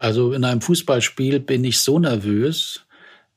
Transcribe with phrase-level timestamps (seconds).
[0.00, 2.86] Also in einem Fußballspiel bin ich so nervös,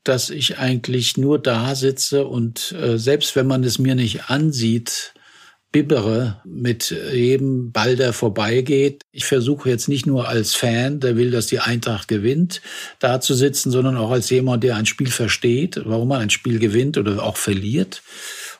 [0.02, 5.12] dass ich eigentlich nur da sitze und äh, selbst wenn man es mir nicht ansieht,
[5.72, 9.02] bibbere mit jedem Ball, der vorbeigeht.
[9.12, 12.62] Ich versuche jetzt nicht nur als Fan, der will, dass die Eintracht gewinnt,
[12.98, 16.60] da zu sitzen, sondern auch als jemand, der ein Spiel versteht, warum man ein Spiel
[16.60, 18.02] gewinnt oder auch verliert.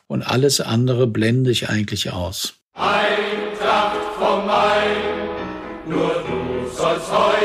[0.07, 2.55] Und alles andere blende ich eigentlich aus.
[2.73, 7.44] Eintracht vom Main, nur du sollst heute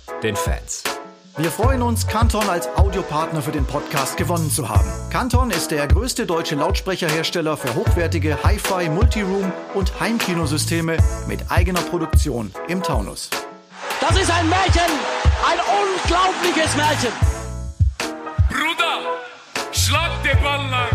[0.23, 0.83] den Fans.
[1.37, 4.87] Wir freuen uns, Canton als Audiopartner für den Podcast gewonnen zu haben.
[5.09, 12.51] Canton ist der größte deutsche Lautsprecherhersteller für hochwertige Hi-Fi, Multiroom und Heimkinosysteme mit eigener Produktion
[12.67, 13.29] im Taunus.
[14.01, 14.91] Das ist ein Märchen,
[15.49, 17.11] ein unglaubliches Märchen.
[18.49, 20.89] Bruder, schlag den Ball lang.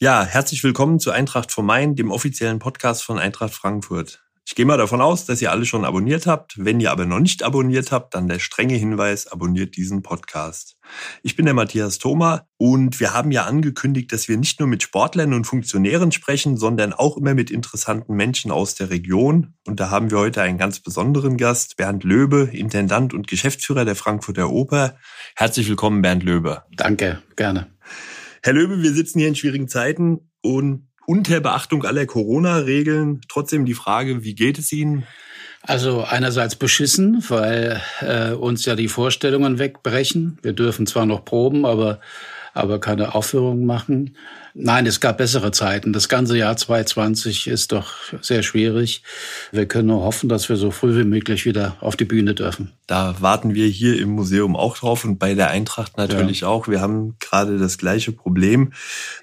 [0.00, 4.25] Ja, herzlich willkommen zu Eintracht vom Main, dem offiziellen Podcast von Eintracht Frankfurt.
[4.48, 6.54] Ich gehe mal davon aus, dass ihr alle schon abonniert habt.
[6.56, 10.76] Wenn ihr aber noch nicht abonniert habt, dann der strenge Hinweis, abonniert diesen Podcast.
[11.24, 14.84] Ich bin der Matthias Thoma und wir haben ja angekündigt, dass wir nicht nur mit
[14.84, 19.54] Sportlern und Funktionären sprechen, sondern auch immer mit interessanten Menschen aus der Region.
[19.66, 23.96] Und da haben wir heute einen ganz besonderen Gast, Bernd Löbe, Intendant und Geschäftsführer der
[23.96, 24.96] Frankfurter Oper.
[25.34, 26.62] Herzlich willkommen, Bernd Löbe.
[26.70, 27.66] Danke, gerne.
[28.44, 33.20] Herr Löbe, wir sitzen hier in schwierigen Zeiten und unter Beachtung aller Corona-Regeln.
[33.28, 35.06] Trotzdem die Frage, wie geht es Ihnen?
[35.62, 40.38] Also einerseits beschissen, weil äh, uns ja die Vorstellungen wegbrechen.
[40.42, 42.00] Wir dürfen zwar noch proben, aber
[42.56, 44.16] aber keine Aufführungen machen.
[44.58, 45.92] Nein, es gab bessere Zeiten.
[45.92, 49.02] Das ganze Jahr 2020 ist doch sehr schwierig.
[49.52, 52.72] Wir können nur hoffen, dass wir so früh wie möglich wieder auf die Bühne dürfen.
[52.86, 56.48] Da warten wir hier im Museum auch drauf und bei der Eintracht natürlich ja.
[56.48, 56.68] auch.
[56.68, 58.72] Wir haben gerade das gleiche Problem.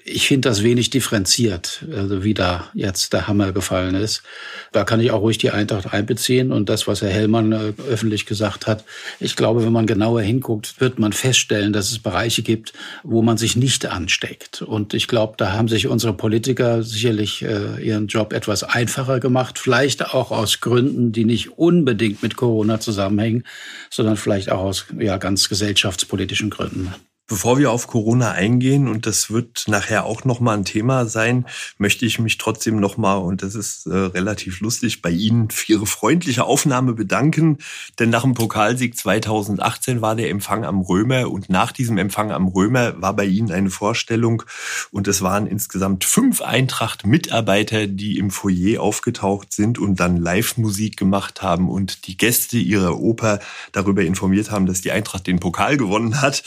[0.04, 4.22] Ich finde das wenig differenziert, also wie da jetzt der Hammer gefallen ist.
[4.70, 8.26] Da kann ich auch ruhig die Eintracht einbeziehen und das, was Herr Hellmann äh, öffentlich
[8.26, 8.84] gesagt hat.
[9.18, 12.72] Ich glaube, wenn man genauer hinguckt, wird man feststellen, dass es Bereiche gibt,
[13.02, 14.62] wo man sich nicht ansteckt.
[14.62, 19.58] Und ich glaube, da haben sich unsere Politiker sicherlich äh, ihren Job etwas einfacher gemacht.
[19.58, 23.44] Vielleicht auch aus Gründen, die nicht unbedingt mit Corona zusammenhängen,
[23.90, 26.92] sondern vielleicht auch aus ja, ganz gesellschaftspolitischen Gründen.
[27.26, 31.46] Bevor wir auf Corona eingehen, und das wird nachher auch nochmal ein Thema sein,
[31.78, 35.86] möchte ich mich trotzdem nochmal, und das ist äh, relativ lustig, bei Ihnen für Ihre
[35.86, 37.58] freundliche Aufnahme bedanken.
[37.98, 42.48] Denn nach dem Pokalsieg 2018 war der Empfang am Römer und nach diesem Empfang am
[42.48, 44.42] Römer war bei Ihnen eine Vorstellung
[44.90, 51.42] und es waren insgesamt fünf Eintracht-Mitarbeiter, die im Foyer aufgetaucht sind und dann Live-Musik gemacht
[51.42, 53.40] haben und die Gäste ihrer Oper
[53.72, 56.42] darüber informiert haben, dass die Eintracht den Pokal gewonnen hat.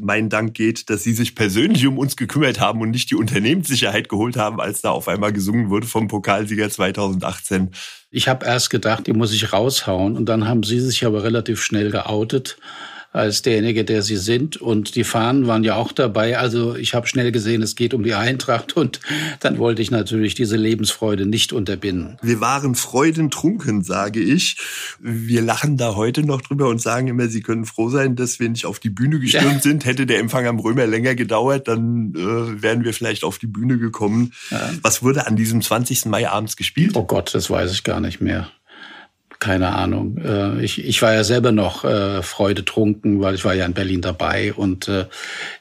[0.00, 3.16] Mein mein Dank geht, dass Sie sich persönlich um uns gekümmert haben und nicht die
[3.16, 7.70] Unternehmenssicherheit geholt haben, als da auf einmal gesungen wurde vom Pokalsieger 2018.
[8.10, 11.62] Ich habe erst gedacht, die muss ich raushauen und dann haben Sie sich aber relativ
[11.62, 12.56] schnell geoutet
[13.12, 14.56] als derjenige, der sie sind.
[14.56, 16.38] Und die Fahnen waren ja auch dabei.
[16.38, 19.00] Also ich habe schnell gesehen, es geht um die Eintracht und
[19.40, 22.16] dann wollte ich natürlich diese Lebensfreude nicht unterbinden.
[22.22, 24.56] Wir waren freudentrunken, sage ich.
[24.98, 28.48] Wir lachen da heute noch drüber und sagen immer, Sie können froh sein, dass wir
[28.48, 29.60] nicht auf die Bühne gestürmt ja.
[29.60, 29.84] sind.
[29.84, 33.78] Hätte der Empfang am Römer länger gedauert, dann äh, wären wir vielleicht auf die Bühne
[33.78, 34.32] gekommen.
[34.50, 34.70] Ja.
[34.82, 36.06] Was wurde an diesem 20.
[36.06, 36.92] Mai abends gespielt?
[36.94, 38.50] Oh Gott, das weiß ich gar nicht mehr
[39.42, 40.18] keine Ahnung.
[40.18, 44.00] Äh, ich, ich war ja selber noch äh, freudetrunken, weil ich war ja in Berlin
[44.00, 45.06] dabei und äh,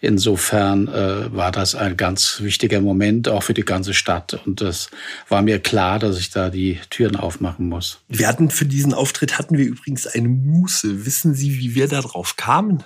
[0.02, 4.92] insofern äh, war das ein ganz wichtiger Moment auch für die ganze Stadt und es
[5.30, 8.02] war mir klar, dass ich da die Türen aufmachen muss.
[8.08, 11.08] Wir hatten für diesen Auftritt hatten wir übrigens eine Muße.
[11.08, 12.84] Wissen Sie, wie wir darauf kamen?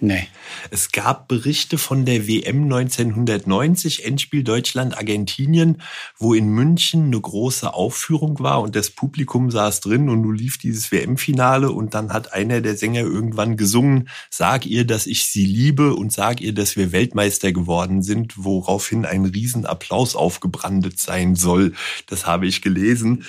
[0.00, 0.28] Nee.
[0.70, 5.82] Es gab Berichte von der WM 1990, Endspiel Deutschland-Argentinien,
[6.16, 10.56] wo in München eine große Aufführung war und das Publikum saß drin und nun lief
[10.56, 15.44] dieses WM-Finale und dann hat einer der Sänger irgendwann gesungen, sag ihr, dass ich sie
[15.44, 21.72] liebe und sag ihr, dass wir Weltmeister geworden sind, woraufhin ein Riesenapplaus aufgebrandet sein soll.
[22.06, 23.24] Das habe ich gelesen.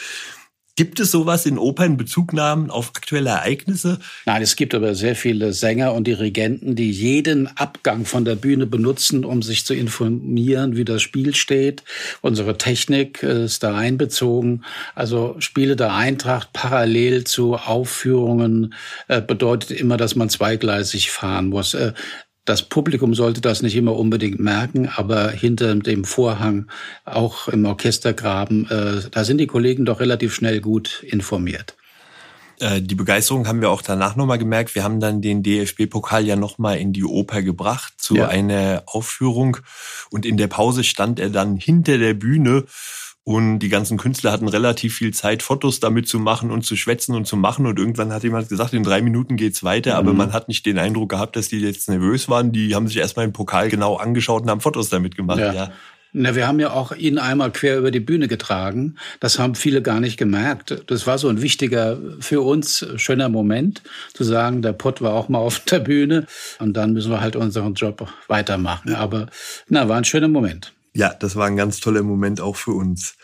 [0.79, 3.99] Gibt es sowas in Opern, Bezugnahmen auf aktuelle Ereignisse?
[4.25, 8.65] Nein, es gibt aber sehr viele Sänger und Dirigenten, die jeden Abgang von der Bühne
[8.65, 11.83] benutzen, um sich zu informieren, wie das Spiel steht.
[12.21, 14.63] Unsere Technik ist da einbezogen.
[14.95, 18.73] Also Spiele der Eintracht parallel zu Aufführungen
[19.09, 21.75] äh, bedeutet immer, dass man zweigleisig fahren muss.
[22.49, 26.65] Das Publikum sollte das nicht immer unbedingt merken, aber hinter dem Vorhang,
[27.05, 31.75] auch im Orchestergraben, äh, da sind die Kollegen doch relativ schnell gut informiert.
[32.59, 34.73] Äh, die Begeisterung haben wir auch danach nochmal gemerkt.
[34.73, 38.29] Wir haben dann den DFB-Pokal ja nochmal in die Oper gebracht zu ja.
[38.29, 39.57] einer Aufführung.
[40.09, 42.65] Und in der Pause stand er dann hinter der Bühne
[43.29, 47.13] und die ganzen Künstler hatten relativ viel Zeit, Fotos damit zu machen und zu schwätzen
[47.13, 47.67] und zu machen.
[47.67, 49.97] Und irgendwann hat jemand gesagt, in drei Minuten geht's weiter.
[49.97, 50.17] Aber mhm.
[50.17, 52.51] man hat nicht den Eindruck gehabt, dass die jetzt nervös waren.
[52.51, 55.37] Die haben sich erstmal den Pokal genau angeschaut und haben Fotos damit gemacht.
[55.37, 55.53] Ja.
[55.53, 55.71] ja.
[56.11, 58.95] Na, wir haben ja auch ihn einmal quer über die Bühne getragen.
[59.19, 60.81] Das haben viele gar nicht gemerkt.
[60.87, 63.83] Das war so ein wichtiger, für uns schöner Moment,
[64.15, 66.25] zu sagen, der Pott war auch mal auf der Bühne
[66.57, 68.95] und dann müssen wir halt unseren Job weitermachen.
[68.95, 69.27] Aber
[69.67, 70.73] na, war ein schöner Moment.
[70.93, 73.15] Ja, das war ein ganz toller Moment auch für uns.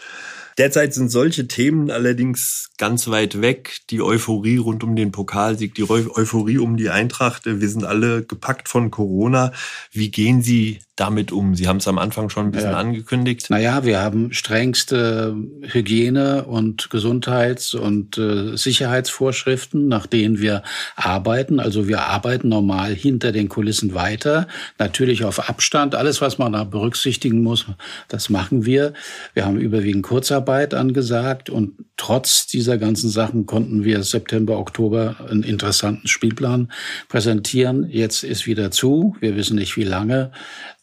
[0.57, 3.79] Derzeit sind solche Themen allerdings ganz weit weg.
[3.89, 7.45] Die Euphorie rund um den Pokalsieg, die Euphorie um die Eintracht.
[7.45, 9.51] Wir sind alle gepackt von Corona.
[9.91, 11.55] Wie gehen Sie damit um?
[11.55, 12.77] Sie haben es am Anfang schon ein bisschen ja.
[12.77, 13.49] angekündigt.
[13.49, 20.63] Naja, wir haben strengste Hygiene- und Gesundheits- und äh, Sicherheitsvorschriften, nach denen wir
[20.95, 21.59] arbeiten.
[21.59, 24.47] Also wir arbeiten normal hinter den Kulissen weiter.
[24.79, 25.95] Natürlich auf Abstand.
[25.95, 27.65] Alles, was man da berücksichtigen muss,
[28.07, 28.93] das machen wir.
[29.33, 35.43] Wir haben überwiegend Kurzarbeit angesagt und trotz dieser ganzen Sachen konnten wir September, Oktober einen
[35.43, 36.71] interessanten Spielplan
[37.09, 37.89] präsentieren.
[37.89, 39.15] Jetzt ist wieder zu.
[39.19, 40.31] Wir wissen nicht, wie lange.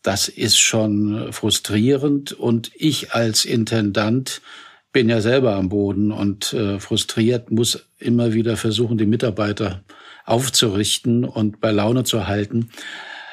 [0.03, 2.33] Das ist schon frustrierend.
[2.33, 4.43] Und ich als Intendant
[4.93, 9.83] bin ja selber am Boden und äh, frustriert, muss immer wieder versuchen, die Mitarbeiter
[10.25, 12.71] aufzurichten und bei Laune zu halten.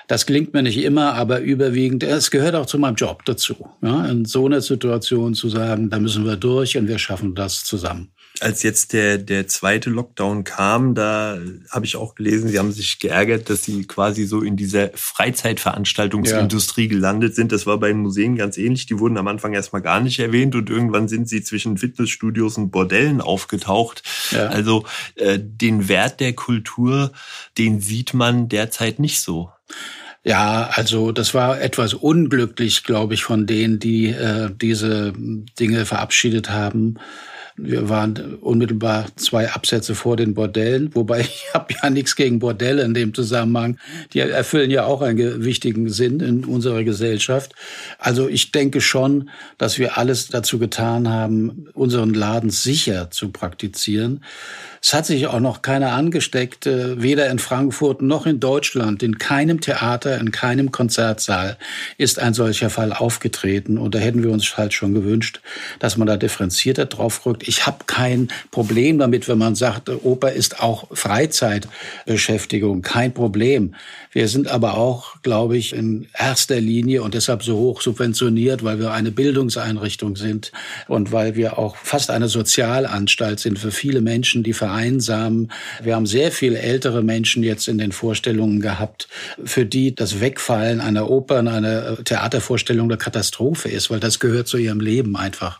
[0.07, 3.69] Das gelingt mir nicht immer, aber überwiegend, es gehört auch zu meinem Job dazu.
[3.81, 7.63] Ja, in so einer Situation zu sagen, da müssen wir durch und wir schaffen das
[7.63, 11.37] zusammen als jetzt der, der zweite Lockdown kam, da
[11.69, 16.83] habe ich auch gelesen, sie haben sich geärgert, dass sie quasi so in dieser Freizeitveranstaltungsindustrie
[16.83, 16.89] ja.
[16.89, 17.51] gelandet sind.
[17.51, 18.85] Das war bei den Museen ganz ähnlich.
[18.85, 22.71] Die wurden am Anfang erstmal gar nicht erwähnt und irgendwann sind sie zwischen Fitnessstudios und
[22.71, 24.03] Bordellen aufgetaucht.
[24.31, 24.47] Ja.
[24.47, 24.85] Also
[25.15, 27.11] äh, den Wert der Kultur,
[27.57, 29.49] den sieht man derzeit nicht so.
[30.23, 36.49] Ja, also das war etwas unglücklich, glaube ich, von denen, die äh, diese Dinge verabschiedet
[36.49, 36.99] haben.
[37.61, 42.83] Wir waren unmittelbar zwei Absätze vor den Bordellen, wobei ich habe ja nichts gegen Bordelle
[42.83, 43.77] in dem Zusammenhang.
[44.13, 47.53] Die erfüllen ja auch einen wichtigen Sinn in unserer Gesellschaft.
[47.97, 54.23] Also ich denke schon, dass wir alles dazu getan haben, unseren Laden sicher zu praktizieren.
[54.81, 59.03] Es hat sich auch noch keiner angesteckt, äh, weder in Frankfurt noch in Deutschland.
[59.03, 61.57] In keinem Theater, in keinem Konzertsaal
[61.97, 63.77] ist ein solcher Fall aufgetreten.
[63.77, 65.41] Und da hätten wir uns halt schon gewünscht,
[65.79, 67.47] dass man da differenzierter drauf rückt.
[67.49, 72.83] Ich habe kein Problem damit, wenn man sagt, Oper ist auch Freizeitbeschäftigung.
[72.83, 73.73] Kein Problem.
[74.11, 78.77] Wir sind aber auch, glaube ich, in erster Linie und deshalb so hoch subventioniert, weil
[78.77, 80.51] wir eine Bildungseinrichtung sind
[80.87, 85.51] und weil wir auch fast eine Sozialanstalt sind für viele Menschen, die vereinsamen.
[85.81, 89.07] Wir haben sehr viele ältere Menschen jetzt in den Vorstellungen gehabt,
[89.43, 94.57] für die das Wegfallen einer Oper, einer Theatervorstellung eine Katastrophe ist, weil das gehört zu
[94.57, 95.59] ihrem Leben einfach.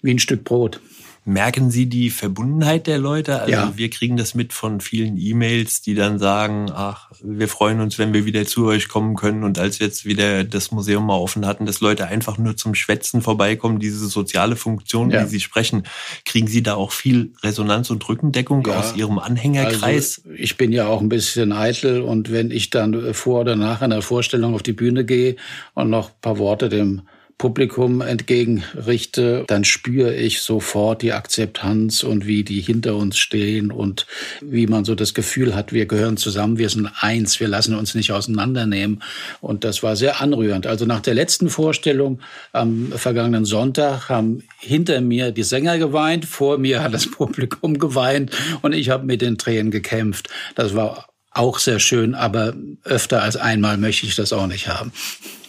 [0.00, 0.80] Wie ein Stück Brot.
[1.28, 3.40] Merken Sie die Verbundenheit der Leute?
[3.40, 3.72] Also ja.
[3.76, 8.14] wir kriegen das mit von vielen E-Mails, die dann sagen, ach, wir freuen uns, wenn
[8.14, 9.44] wir wieder zu euch kommen können.
[9.44, 12.74] Und als wir jetzt wieder das Museum mal offen hatten, dass Leute einfach nur zum
[12.74, 15.22] Schwätzen vorbeikommen, diese soziale Funktion, ja.
[15.22, 15.82] wie Sie sprechen,
[16.24, 18.78] kriegen Sie da auch viel Resonanz und Rückendeckung ja.
[18.78, 20.22] aus Ihrem Anhängerkreis?
[20.24, 23.82] Also ich bin ja auch ein bisschen eitel und wenn ich dann vor oder nach
[23.82, 25.36] einer Vorstellung auf die Bühne gehe
[25.74, 27.02] und noch ein paar Worte dem
[27.38, 34.06] Publikum entgegenrichte, dann spüre ich sofort die Akzeptanz und wie die hinter uns stehen und
[34.40, 37.94] wie man so das Gefühl hat, wir gehören zusammen, wir sind eins, wir lassen uns
[37.94, 39.04] nicht auseinandernehmen.
[39.40, 40.66] Und das war sehr anrührend.
[40.66, 42.20] Also nach der letzten Vorstellung
[42.52, 48.32] am vergangenen Sonntag haben hinter mir die Sänger geweint, vor mir hat das Publikum geweint
[48.62, 50.28] und ich habe mit den Tränen gekämpft.
[50.56, 54.92] Das war auch sehr schön, aber öfter als einmal möchte ich das auch nicht haben.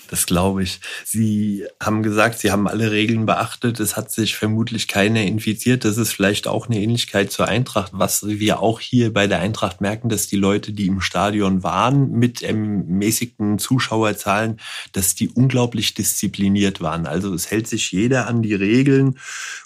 [0.09, 0.81] Das glaube ich.
[1.05, 3.79] Sie haben gesagt, Sie haben alle Regeln beachtet.
[3.79, 5.85] Es hat sich vermutlich keiner infiziert.
[5.85, 9.81] Das ist vielleicht auch eine Ähnlichkeit zur Eintracht, was wir auch hier bei der Eintracht
[9.81, 14.59] merken, dass die Leute, die im Stadion waren, mit ermäßigten Zuschauerzahlen,
[14.93, 17.05] dass die unglaublich diszipliniert waren.
[17.05, 19.19] Also es hält sich jeder an die Regeln.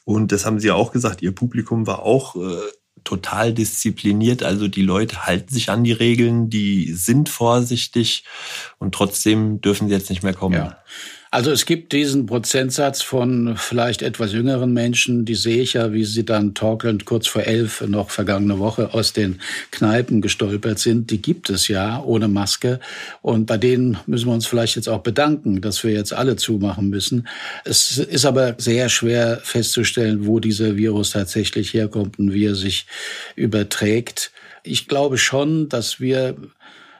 [0.03, 2.57] Und das haben Sie auch gesagt, Ihr Publikum war auch äh,
[3.03, 4.43] total diszipliniert.
[4.43, 8.23] Also die Leute halten sich an die Regeln, die sind vorsichtig
[8.79, 10.55] und trotzdem dürfen sie jetzt nicht mehr kommen.
[10.55, 10.77] Ja.
[11.33, 16.03] Also es gibt diesen Prozentsatz von vielleicht etwas jüngeren Menschen, die sehe ich ja, wie
[16.03, 21.09] sie dann torkelnd kurz vor elf noch vergangene Woche aus den Kneipen gestolpert sind.
[21.09, 22.79] Die gibt es ja ohne Maske.
[23.23, 26.89] Und bei denen müssen wir uns vielleicht jetzt auch bedanken, dass wir jetzt alle zumachen
[26.89, 27.27] müssen.
[27.65, 32.85] Es ist aber sehr schwer festzustellen, wo dieser Virus tatsächlich herkommt und wie er sich
[33.35, 34.31] überträgt.
[34.61, 36.35] Ich glaube schon, dass wir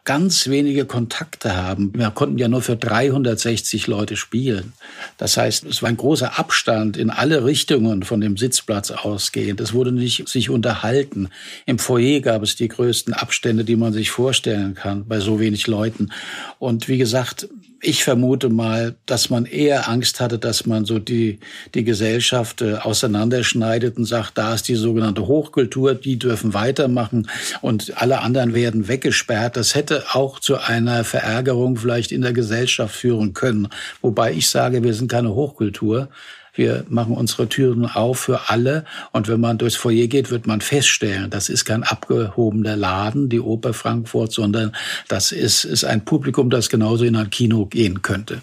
[0.05, 1.93] ganz wenige Kontakte haben.
[1.95, 4.73] Wir konnten ja nur für 360 Leute spielen.
[5.17, 9.61] Das heißt, es war ein großer Abstand in alle Richtungen von dem Sitzplatz ausgehend.
[9.61, 11.29] Es wurde nicht sich unterhalten.
[11.65, 15.67] Im Foyer gab es die größten Abstände, die man sich vorstellen kann bei so wenig
[15.67, 16.11] Leuten.
[16.59, 17.47] Und wie gesagt,
[17.83, 21.39] ich vermute mal, dass man eher Angst hatte, dass man so die,
[21.75, 27.29] die Gesellschaft äh, auseinanderschneidet und sagt, da ist die sogenannte Hochkultur, die dürfen weitermachen
[27.61, 29.57] und alle anderen werden weggesperrt.
[29.57, 33.67] Das hätte auch zu einer Verärgerung vielleicht in der Gesellschaft führen können.
[34.01, 36.09] Wobei ich sage, wir sind keine Hochkultur.
[36.53, 38.85] Wir machen unsere Türen auf für alle.
[39.11, 43.39] Und wenn man durchs Foyer geht, wird man feststellen, das ist kein abgehobener Laden, die
[43.39, 44.75] Oper Frankfurt, sondern
[45.07, 48.41] das ist, ist ein Publikum, das genauso in ein Kino gehen könnte.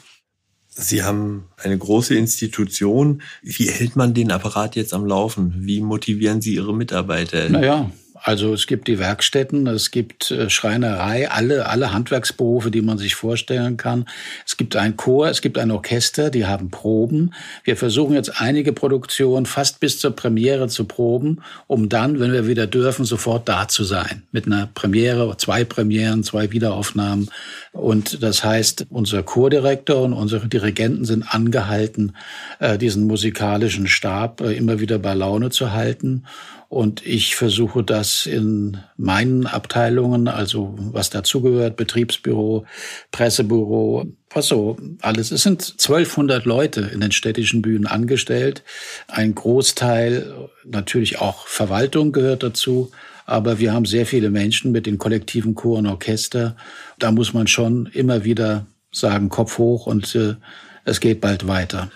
[0.69, 3.23] Sie haben eine große Institution.
[3.43, 5.55] Wie hält man den Apparat jetzt am Laufen?
[5.59, 7.49] Wie motivieren Sie Ihre Mitarbeiter?
[7.49, 7.90] Naja,
[8.22, 13.14] also es gibt die Werkstätten, es gibt äh, Schreinerei, alle, alle Handwerksberufe, die man sich
[13.14, 14.04] vorstellen kann.
[14.46, 17.32] Es gibt ein Chor, es gibt ein Orchester, die haben Proben.
[17.64, 22.46] Wir versuchen jetzt einige Produktionen fast bis zur Premiere zu proben, um dann, wenn wir
[22.46, 24.22] wieder dürfen, sofort da zu sein.
[24.32, 27.30] Mit einer Premiere, zwei Premieren, zwei Wiederaufnahmen.
[27.72, 32.16] Und das heißt, unser Chordirektor und unsere Dirigenten sind angehalten,
[32.58, 36.24] äh, diesen musikalischen Stab äh, immer wieder bei Laune zu halten.
[36.70, 42.64] Und ich versuche das in meinen Abteilungen, also was dazugehört, Betriebsbüro,
[43.10, 45.32] Pressebüro, was so alles.
[45.32, 48.62] Es sind 1200 Leute in den städtischen Bühnen angestellt.
[49.08, 52.92] Ein Großteil, natürlich auch Verwaltung gehört dazu.
[53.26, 56.54] Aber wir haben sehr viele Menschen mit den kollektiven Chor und Orchester.
[57.00, 60.36] Da muss man schon immer wieder sagen, Kopf hoch und äh,
[60.84, 61.90] es geht bald weiter.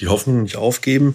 [0.00, 1.14] Die Hoffnung nicht aufgeben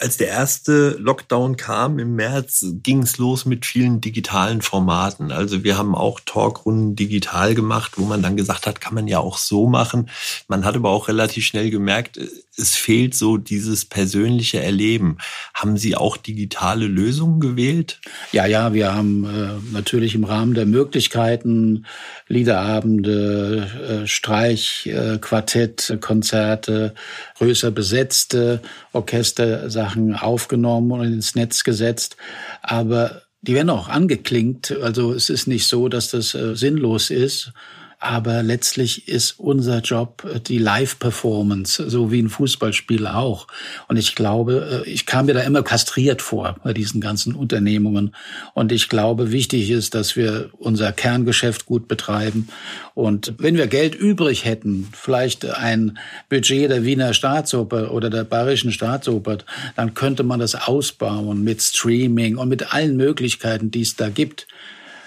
[0.00, 5.30] als der erste Lockdown kam im März, ging es los mit vielen digitalen Formaten.
[5.30, 9.18] Also wir haben auch Talkrunden digital gemacht, wo man dann gesagt hat, kann man ja
[9.18, 10.08] auch so machen.
[10.48, 12.18] Man hat aber auch relativ schnell gemerkt,
[12.56, 15.18] es fehlt so dieses persönliche Erleben.
[15.54, 18.00] Haben Sie auch digitale Lösungen gewählt?
[18.32, 21.86] Ja, ja, wir haben äh, natürlich im Rahmen der Möglichkeiten
[22.26, 26.94] Liederabende, äh, Streich, äh, Konzerte,
[27.40, 28.60] größer besetzte
[28.92, 32.16] Orchestersachen aufgenommen und ins Netz gesetzt.
[32.62, 34.76] Aber die werden auch angeklingt.
[34.82, 37.52] Also es ist nicht so, dass das äh, sinnlos ist
[38.00, 43.46] aber letztlich ist unser Job äh, die Live-Performance, so wie ein Fußballspiel auch.
[43.88, 48.14] Und ich glaube, äh, ich kam mir da immer kastriert vor bei diesen ganzen Unternehmungen.
[48.54, 52.48] Und ich glaube, wichtig ist, dass wir unser Kerngeschäft gut betreiben.
[52.94, 55.98] Und wenn wir Geld übrig hätten, vielleicht ein
[56.30, 59.38] Budget der Wiener Staatsoper oder der Bayerischen Staatsoper,
[59.76, 64.46] dann könnte man das ausbauen mit Streaming und mit allen Möglichkeiten, die es da gibt.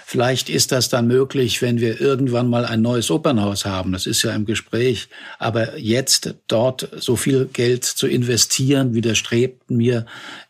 [0.06, 3.92] Vielleicht ist das dann möglich, wenn wir irgendwann mal ein neues Opernhaus haben.
[3.92, 5.08] Das ist ja im Gespräch.
[5.38, 10.04] Aber jetzt dort so viel Geld zu investieren, widerstrebt mir.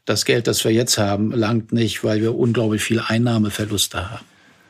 [0.05, 4.25] Das Geld, das wir jetzt haben, langt nicht, weil wir unglaublich viel Einnahmeverluste haben.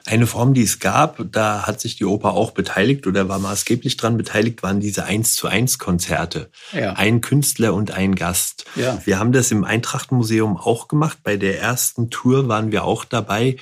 [0.07, 3.97] Eine Form, die es gab, da hat sich die Oper auch beteiligt oder war maßgeblich
[3.97, 6.51] dran beteiligt, waren diese 1 zu 1 Konzerte.
[6.73, 6.93] Ja.
[6.93, 8.67] Ein Künstler und ein Gast.
[8.77, 9.01] Ja.
[9.07, 11.21] Wir haben das im Eintrachtenmuseum auch gemacht.
[11.23, 13.57] Bei der ersten Tour waren wir auch dabei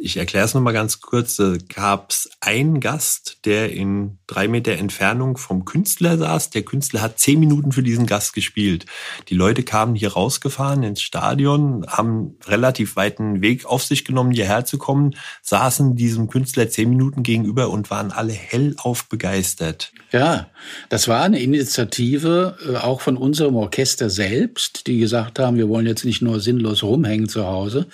[0.00, 1.36] ich erkläre es nochmal ganz kurz.
[1.36, 6.50] Da gab es einen Gast, der in drei Meter Entfernung vom Künstler saß.
[6.50, 8.86] Der Künstler hat zehn Minuten für diesen Gast gespielt.
[9.28, 14.64] Die Leute kamen hier rausgefahren ins Stadion, haben relativ weiten Weg auf sich genommen, hierher
[14.64, 19.92] zu kommen, saßen diesem Künstler zehn Minuten gegenüber und waren alle hellauf begeistert.
[20.12, 20.48] Ja,
[20.88, 25.86] das war eine Initiative äh, auch von unserem Orchester selbst, die gesagt haben, wir wollen
[25.86, 27.86] jetzt nicht nur sinnlos rumhängen zu Hause,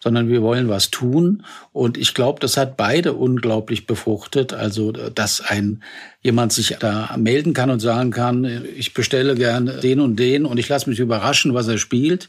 [0.00, 1.44] sondern wir wollen was tun.
[1.72, 4.52] Und ich glaube, das hat beide unglaublich befruchtet.
[4.52, 5.82] Also, dass ein
[6.22, 10.58] jemand sich da melden kann und sagen kann, ich bestelle gerne den und den und
[10.58, 12.28] ich lasse mich überraschen, was er spielt.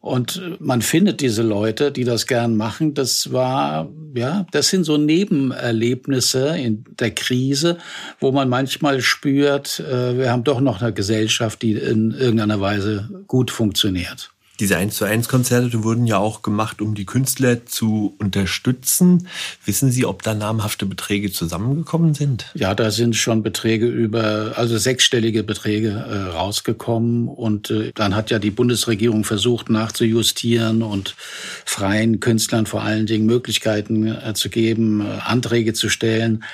[0.00, 2.94] Und man findet diese Leute, die das gern machen.
[2.94, 7.76] Das war, ja, das sind so Nebenerlebnisse in der Krise,
[8.18, 13.10] wo man manchmal spürt, äh, wir haben doch noch eine Gesellschaft, die in irgendeiner Weise
[13.26, 14.30] gut funktioniert.
[14.60, 19.26] Diese 1 zu 1 Konzerte wurden ja auch gemacht, um die Künstler zu unterstützen.
[19.64, 22.50] Wissen Sie, ob da namhafte Beträge zusammengekommen sind?
[22.52, 27.26] Ja, da sind schon Beträge über, also sechsstellige Beträge äh, rausgekommen.
[27.28, 31.16] Und äh, dann hat ja die Bundesregierung versucht nachzujustieren und
[31.64, 36.44] freien Künstlern vor allen Dingen Möglichkeiten äh, zu geben, äh, Anträge zu stellen.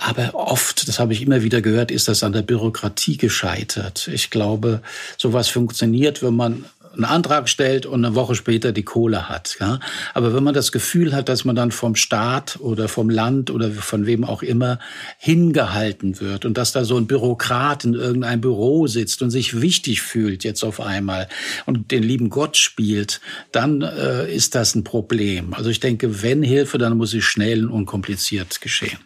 [0.00, 4.08] Aber oft, das habe ich immer wieder gehört, ist das an der Bürokratie gescheitert.
[4.12, 4.80] Ich glaube,
[5.16, 6.64] sowas funktioniert, wenn man
[6.98, 9.56] einen Antrag stellt und eine Woche später die Kohle hat.
[9.60, 9.80] Ja?
[10.14, 13.70] Aber wenn man das Gefühl hat, dass man dann vom Staat oder vom Land oder
[13.70, 14.78] von wem auch immer
[15.18, 20.02] hingehalten wird und dass da so ein Bürokrat in irgendeinem Büro sitzt und sich wichtig
[20.02, 21.28] fühlt jetzt auf einmal
[21.66, 23.20] und den lieben Gott spielt,
[23.52, 25.54] dann äh, ist das ein Problem.
[25.54, 28.98] Also ich denke, wenn Hilfe, dann muss sie schnell und unkompliziert geschehen.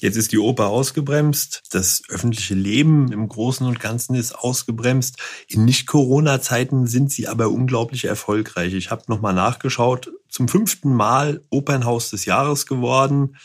[0.00, 5.16] Jetzt ist die Oper ausgebremst, das öffentliche Leben im Großen und Ganzen ist ausgebremst.
[5.46, 8.72] In Nicht-Corona-Zeiten sind sie aber unglaublich erfolgreich.
[8.72, 13.36] Ich habe nochmal nachgeschaut, zum fünften Mal Opernhaus des Jahres geworden.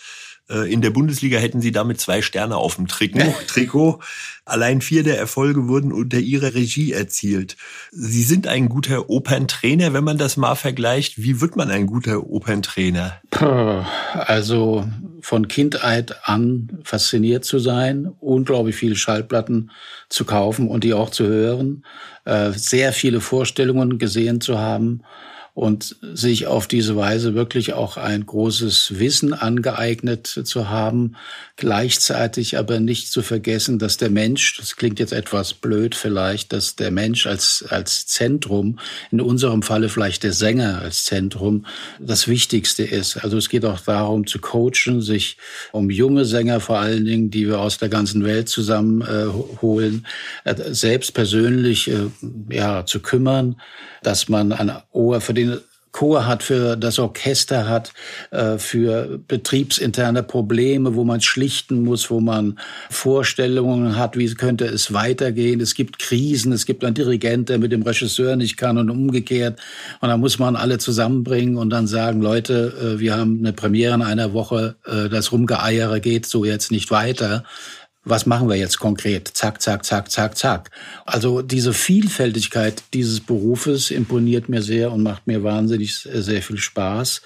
[0.49, 3.33] Äh, in der Bundesliga hätten sie damit zwei Sterne auf dem Trikot.
[3.47, 3.99] Trikot.
[4.45, 7.57] Allein vier der Erfolge wurden unter ihrer Regie erzielt.
[7.91, 11.17] Sie sind ein guter Operntrainer, wenn man das mal vergleicht.
[11.17, 13.19] Wie wird man ein guter Operntrainer?
[14.13, 14.87] Also
[15.25, 19.71] von Kindheit an fasziniert zu sein, unglaublich viele Schallplatten
[20.07, 21.83] zu kaufen und die auch zu hören,
[22.25, 25.01] äh, sehr viele Vorstellungen gesehen zu haben
[25.55, 31.15] und sich auf diese Weise wirklich auch ein großes Wissen angeeignet zu haben,
[31.55, 36.75] gleichzeitig aber nicht zu vergessen, dass der Mensch, das klingt jetzt etwas blöd vielleicht, dass
[36.75, 38.79] der Mensch als, als Zentrum,
[39.11, 41.65] in unserem Falle vielleicht der Sänger als Zentrum,
[42.01, 43.23] das Wichtigste ist.
[43.23, 45.37] Also es geht auch darum zu coachen, sich
[45.71, 50.05] um junge Sänger vor allen Dingen, die wir aus der ganzen Welt zusammenholen,
[50.43, 52.07] äh, selbst persönlich äh,
[52.49, 53.55] ja, zu kümmern,
[54.03, 55.44] dass man ein Ohr für den
[55.95, 57.93] Chor hat, für das Orchester hat,
[58.31, 62.59] äh, für betriebsinterne Probleme, wo man schlichten muss, wo man
[62.89, 65.61] Vorstellungen hat, wie könnte es weitergehen.
[65.61, 69.61] Es gibt Krisen, es gibt einen Dirigent, der mit dem Regisseur nicht kann und umgekehrt.
[70.01, 73.93] Und da muss man alle zusammenbringen und dann sagen, Leute, äh, wir haben eine Premiere
[73.93, 77.45] in einer Woche, äh, das Rumgeeiere geht so jetzt nicht weiter
[78.05, 79.27] was machen wir jetzt konkret?
[79.33, 80.71] Zack, zack, zack, zack, zack.
[81.05, 87.21] Also diese Vielfältigkeit dieses Berufes imponiert mir sehr und macht mir wahnsinnig sehr viel Spaß.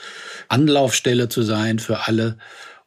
[0.48, 2.38] Anlaufstelle zu sein für alle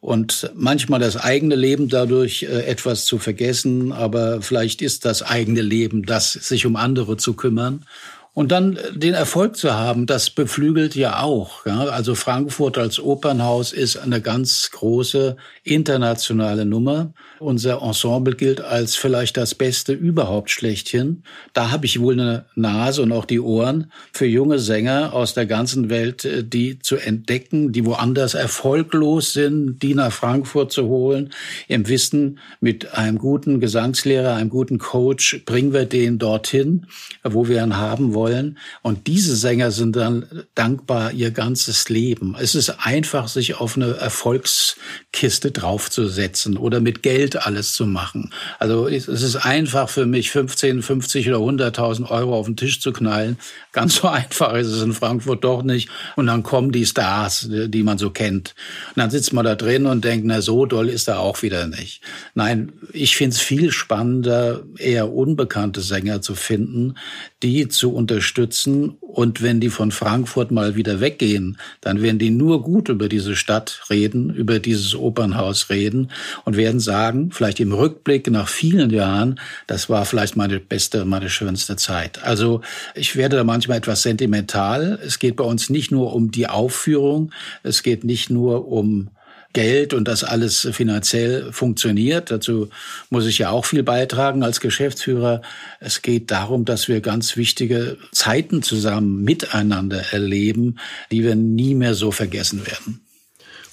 [0.03, 5.61] und manchmal das eigene Leben dadurch äh, etwas zu vergessen, aber vielleicht ist das eigene
[5.61, 7.85] Leben das, sich um andere zu kümmern.
[8.33, 11.65] Und dann den Erfolg zu haben, das beflügelt ja auch.
[11.67, 17.13] Also Frankfurt als Opernhaus ist eine ganz große internationale Nummer.
[17.39, 21.23] Unser Ensemble gilt als vielleicht das Beste überhaupt schlechthin.
[21.53, 25.45] Da habe ich wohl eine Nase und auch die Ohren für junge Sänger aus der
[25.45, 31.31] ganzen Welt, äh, die zu entdecken, die woanders erfolglos sind, die nach Frankfurt zu holen,
[31.69, 36.87] im Wissen, mit einem guten Gesangslehrer, einem guten Coach bringen wir den dorthin,
[37.23, 38.57] wo wir ihn haben wollen.
[38.81, 42.35] Und diese Sänger sind dann dankbar ihr ganzes Leben.
[42.37, 48.31] Es ist einfach, sich auf eine Erfolgskiste draufzusetzen oder mit Geld alles zu machen.
[48.59, 52.91] Also es ist einfach für mich, 15, 50 oder 100.000 Euro auf den Tisch zu
[52.91, 53.37] knallen.
[53.71, 55.89] Ganz so einfach ist es in Frankfurt doch nicht.
[56.15, 58.55] Und dann kommen die Stars, die man so kennt.
[58.95, 61.67] Und dann sitzt man da drin und denkt, na so doll ist er auch wieder
[61.67, 62.01] nicht.
[62.33, 66.95] Nein, ich finde es viel spannender, eher unbekannte Sänger zu finden,
[67.41, 68.97] die zu unterstützen.
[69.01, 73.35] Und wenn die von Frankfurt mal wieder weggehen, dann werden die nur gut über diese
[73.35, 76.11] Stadt reden, über dieses Opernhaus reden
[76.45, 81.29] und werden sagen, vielleicht im Rückblick nach vielen Jahren, das war vielleicht meine beste, meine
[81.29, 82.23] schönste Zeit.
[82.23, 82.61] Also
[82.95, 84.99] ich werde da manchmal etwas sentimental.
[85.05, 87.31] Es geht bei uns nicht nur um die Aufführung,
[87.63, 89.09] es geht nicht nur um
[89.53, 92.31] Geld und das alles finanziell funktioniert.
[92.31, 92.69] Dazu
[93.11, 95.43] muss ich ja auch viel beitragen als Geschäftsführer.
[95.79, 100.79] Es geht darum, dass wir ganz wichtige Zeiten zusammen miteinander erleben,
[101.11, 103.02] die wir nie mehr so vergessen werden.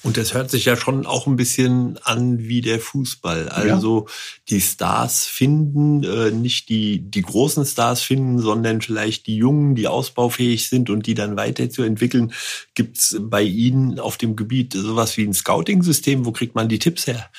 [0.03, 3.49] Und das hört sich ja schon auch ein bisschen an wie der Fußball.
[3.49, 4.13] Also ja.
[4.49, 9.87] die Stars finden, äh, nicht die, die großen Stars finden, sondern vielleicht die Jungen, die
[9.87, 12.33] ausbaufähig sind und die dann weiterzuentwickeln.
[12.73, 16.25] Gibt's bei Ihnen auf dem Gebiet sowas wie ein Scouting-System?
[16.25, 17.29] Wo kriegt man die Tipps her?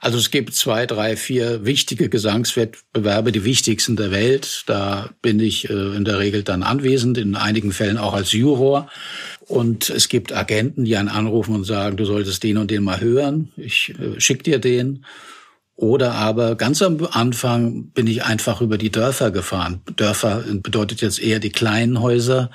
[0.00, 4.64] Also es gibt zwei, drei, vier wichtige Gesangswettbewerbe, die wichtigsten der Welt.
[4.66, 8.88] Da bin ich äh, in der Regel dann anwesend, in einigen Fällen auch als Juror.
[9.40, 13.00] Und es gibt Agenten, die einen anrufen und sagen, du solltest den und den mal
[13.00, 13.52] hören.
[13.56, 15.04] Ich äh, schick dir den.
[15.74, 19.80] Oder aber ganz am Anfang bin ich einfach über die Dörfer gefahren.
[19.94, 22.50] Dörfer bedeutet jetzt eher die kleinen Häuser.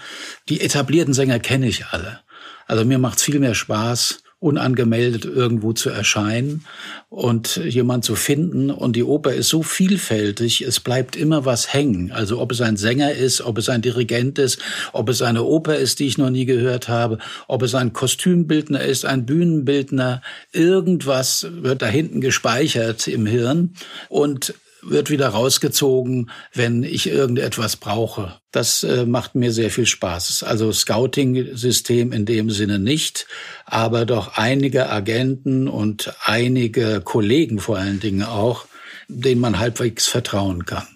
[0.49, 2.19] Die etablierten Sänger kenne ich alle.
[2.67, 6.65] Also mir macht's viel mehr Spaß, unangemeldet irgendwo zu erscheinen
[7.09, 8.69] und jemand zu finden.
[8.69, 12.11] Und die Oper ist so vielfältig, es bleibt immer was hängen.
[12.11, 14.59] Also ob es ein Sänger ist, ob es ein Dirigent ist,
[14.91, 18.81] ob es eine Oper ist, die ich noch nie gehört habe, ob es ein Kostümbildner
[18.81, 23.75] ist, ein Bühnenbildner, irgendwas wird da hinten gespeichert im Hirn.
[24.09, 24.53] Und
[24.85, 28.39] wird wieder rausgezogen, wenn ich irgendetwas brauche.
[28.51, 30.43] Das äh, macht mir sehr viel Spaß.
[30.43, 33.27] Also Scouting-System in dem Sinne nicht,
[33.65, 38.65] aber doch einige Agenten und einige Kollegen vor allen Dingen auch,
[39.07, 40.87] denen man halbwegs vertrauen kann.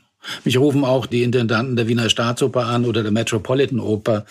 [0.43, 4.25] Mich rufen auch die Intendanten der Wiener Staatsoper an oder der Metropolitan Oper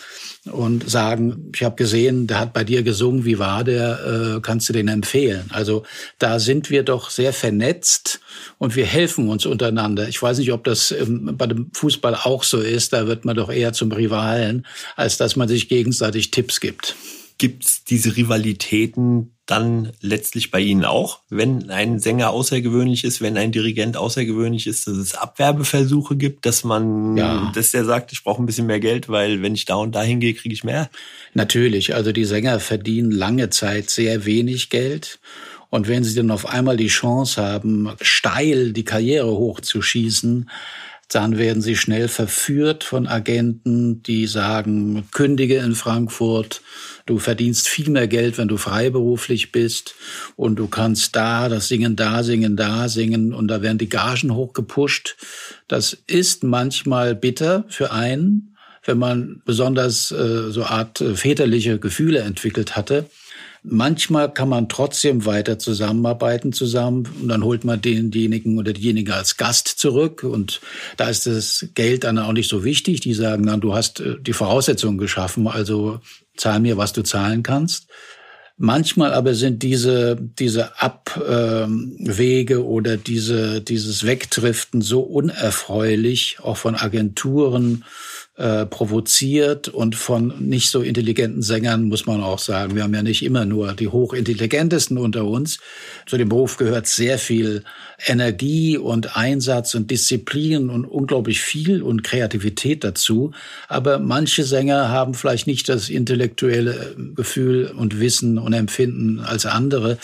[0.45, 4.69] und sagen, ich habe gesehen, der hat bei dir gesungen, wie war der, äh, kannst
[4.69, 5.47] du den empfehlen?
[5.51, 5.85] Also
[6.19, 8.21] da sind wir doch sehr vernetzt
[8.59, 10.09] und wir helfen uns untereinander.
[10.09, 13.37] Ich weiß nicht, ob das ähm, bei dem Fußball auch so ist, da wird man
[13.37, 16.95] doch eher zum Rivalen, als dass man sich gegenseitig Tipps gibt.
[17.39, 23.53] Gibt's diese Rivalitäten dann letztlich bei Ihnen auch, wenn ein Sänger außergewöhnlich ist, wenn ein
[23.53, 27.53] Dirigent außergewöhnlich ist, dass es Abwerbeversuche gibt, dass man, ja.
[27.55, 30.19] dass der sagt, ich brauche ein bisschen mehr Geld, weil wenn ich da und dahin
[30.19, 30.91] gehe, kriege ich mehr?
[31.33, 35.21] Natürlich, also die Sänger verdienen lange Zeit sehr wenig Geld.
[35.71, 40.49] Und wenn sie dann auf einmal die Chance haben, steil die Karriere hochzuschießen,
[41.09, 46.63] dann werden sie schnell verführt von Agenten, die sagen, kündige in Frankfurt,
[47.07, 49.95] du verdienst viel mehr Geld, wenn du freiberuflich bist
[50.35, 54.35] und du kannst da das Singen, da singen, da singen und da werden die Gagen
[54.35, 55.17] hochgepusht.
[55.69, 62.21] Das ist manchmal bitter für einen, wenn man besonders äh, so Art äh, väterliche Gefühle
[62.21, 63.07] entwickelt hatte.
[63.69, 69.39] Manchmal kann man trotzdem weiter zusammenarbeiten zusammen und dann holt man denjenigen oder diejenige als
[69.39, 70.61] Gast zurück und
[70.97, 73.01] da ist das Geld dann auch nicht so wichtig.
[73.01, 76.01] Die sagen dann, du hast äh, die Voraussetzungen geschaffen, also
[76.37, 77.89] zahl mir, was du zahlen kannst.
[78.59, 87.85] Manchmal aber sind diese, diese Abwege oder diese, dieses Wegdriften so unerfreulich, auch von Agenturen
[88.37, 92.75] äh, provoziert und von nicht so intelligenten Sängern, muss man auch sagen.
[92.75, 95.59] Wir haben ja nicht immer nur die hochintelligentesten unter uns.
[96.07, 97.63] Zu dem Beruf gehört sehr viel
[98.05, 103.33] Energie und Einsatz und Disziplin und unglaublich viel und Kreativität dazu.
[103.69, 109.99] Aber manche Sänger haben vielleicht nicht das intellektuelle Gefühl und Wissen und Empfinden als andere.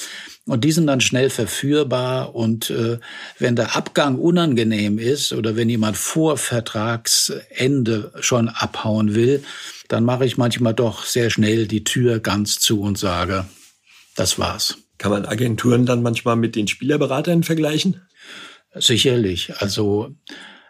[0.44, 2.34] Und die sind dann schnell verführbar.
[2.34, 2.98] Und äh,
[3.38, 9.44] wenn der Abgang unangenehm ist oder wenn jemand vor Vertragsende schon abhauen will,
[9.88, 13.44] dann mache ich manchmal doch sehr schnell die Tür ganz zu und sage,
[14.16, 14.81] das war's.
[15.02, 18.02] Kann man Agenturen dann manchmal mit den Spielerberatern vergleichen?
[18.72, 19.52] Sicherlich.
[19.58, 20.14] Also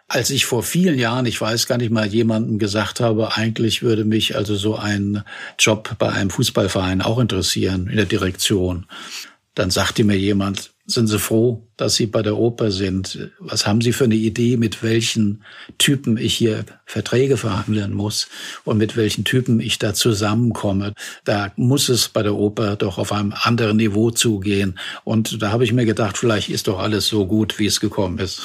[0.07, 4.05] als ich vor vielen Jahren, ich weiß gar nicht mal, jemandem gesagt habe, eigentlich würde
[4.05, 5.23] mich also so ein
[5.59, 8.87] Job bei einem Fußballverein auch interessieren in der Direktion.
[9.53, 13.31] Dann sagte mir jemand, sind Sie froh, dass Sie bei der Oper sind?
[13.39, 15.43] Was haben Sie für eine Idee, mit welchen
[15.77, 18.27] Typen ich hier Verträge verhandeln muss
[18.65, 20.93] und mit welchen Typen ich da zusammenkomme?
[21.23, 24.77] Da muss es bei der Oper doch auf einem anderen Niveau zugehen.
[25.03, 28.19] Und da habe ich mir gedacht, vielleicht ist doch alles so gut, wie es gekommen
[28.19, 28.41] ist.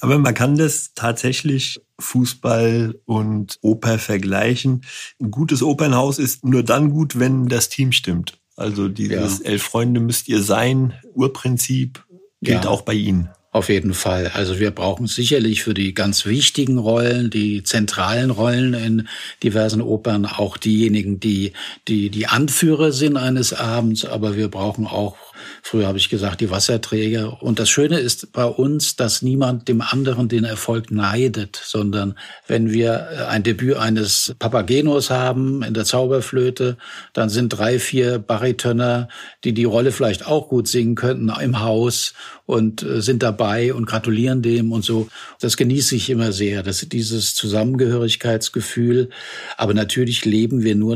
[0.00, 4.82] Aber man kann das tatsächlich Fußball und Oper vergleichen.
[5.20, 8.39] Ein gutes Opernhaus ist nur dann gut, wenn das Team stimmt.
[8.60, 9.46] Also dieses ja.
[9.46, 12.04] elf Freunde müsst ihr sein, Urprinzip
[12.42, 12.70] gilt ja.
[12.70, 13.30] auch bei Ihnen.
[13.52, 14.30] Auf jeden Fall.
[14.34, 19.08] Also wir brauchen sicherlich für die ganz wichtigen Rollen, die zentralen Rollen in
[19.42, 21.52] diversen Opern auch diejenigen, die
[21.88, 25.16] die die Anführer sind eines Abends, aber wir brauchen auch
[25.62, 27.42] Früher habe ich gesagt, die Wasserträger.
[27.42, 32.14] Und das Schöne ist bei uns, dass niemand dem anderen den Erfolg neidet, sondern
[32.46, 36.76] wenn wir ein Debüt eines Papagenos haben in der Zauberflöte,
[37.12, 39.08] dann sind drei, vier Baritöner,
[39.44, 42.14] die die Rolle vielleicht auch gut singen könnten im Haus
[42.46, 45.08] und äh, sind dabei und gratulieren dem und so.
[45.40, 49.10] Das genieße ich immer sehr, das dieses Zusammengehörigkeitsgefühl.
[49.56, 50.90] Aber natürlich leben wir nur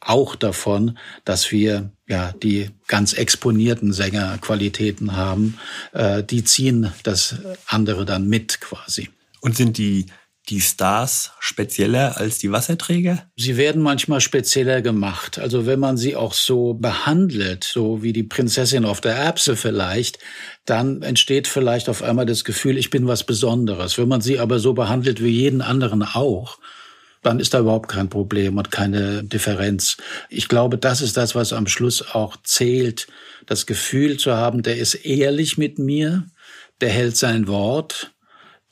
[0.00, 5.58] auch davon, dass wir ja, die ganz exponierten Sängerqualitäten haben,
[5.92, 9.10] äh, die ziehen das andere dann mit quasi.
[9.40, 10.06] Und sind die
[10.48, 13.30] die Stars spezieller als die Wasserträger?
[13.36, 15.38] Sie werden manchmal spezieller gemacht.
[15.38, 20.18] Also wenn man sie auch so behandelt, so wie die Prinzessin auf der Erbse vielleicht,
[20.64, 23.96] dann entsteht vielleicht auf einmal das Gefühl, ich bin was Besonderes.
[23.96, 26.58] Wenn man sie aber so behandelt wie jeden anderen auch,
[27.22, 29.96] dann ist da überhaupt kein Problem und keine Differenz.
[30.28, 33.08] Ich glaube, das ist das, was am Schluss auch zählt,
[33.46, 36.26] das Gefühl zu haben, der ist ehrlich mit mir,
[36.80, 38.12] der hält sein Wort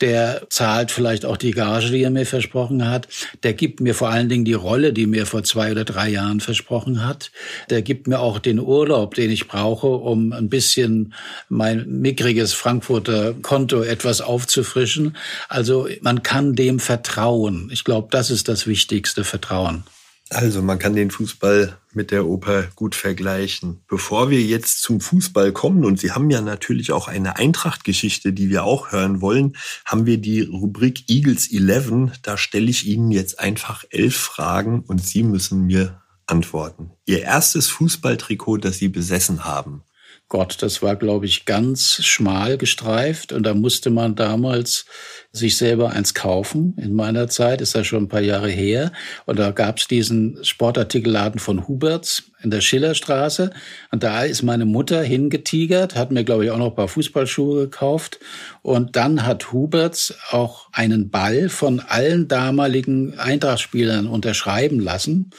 [0.01, 3.07] der zahlt vielleicht auch die Gage, die er mir versprochen hat.
[3.43, 6.39] Der gibt mir vor allen Dingen die Rolle, die mir vor zwei oder drei Jahren
[6.39, 7.31] versprochen hat.
[7.69, 11.13] Der gibt mir auch den Urlaub, den ich brauche, um ein bisschen
[11.49, 15.15] mein mickriges Frankfurter Konto etwas aufzufrischen.
[15.47, 17.69] Also man kann dem vertrauen.
[17.71, 19.83] Ich glaube, das ist das wichtigste Vertrauen.
[20.31, 23.81] Also man kann den Fußball mit der Oper gut vergleichen.
[23.87, 28.49] Bevor wir jetzt zum Fußball kommen, und Sie haben ja natürlich auch eine Eintracht-Geschichte, die
[28.49, 32.19] wir auch hören wollen, haben wir die Rubrik Eagles 11.
[32.21, 36.91] Da stelle ich Ihnen jetzt einfach elf Fragen und Sie müssen mir antworten.
[37.07, 39.83] Ihr erstes Fußballtrikot, das Sie besessen haben.
[40.27, 44.85] Gott, das war, glaube ich, ganz schmal gestreift und da musste man damals
[45.31, 46.73] sich selber eins kaufen.
[46.77, 48.91] In meiner Zeit ist das schon ein paar Jahre her.
[49.25, 53.51] Und da gab es diesen Sportartikelladen von Huberts in der Schillerstraße.
[53.91, 57.65] Und da ist meine Mutter hingetigert, hat mir, glaube ich, auch noch ein paar Fußballschuhe
[57.65, 58.19] gekauft.
[58.63, 65.31] Und dann hat Huberts auch einen Ball von allen damaligen Eintrachtspielern unterschreiben lassen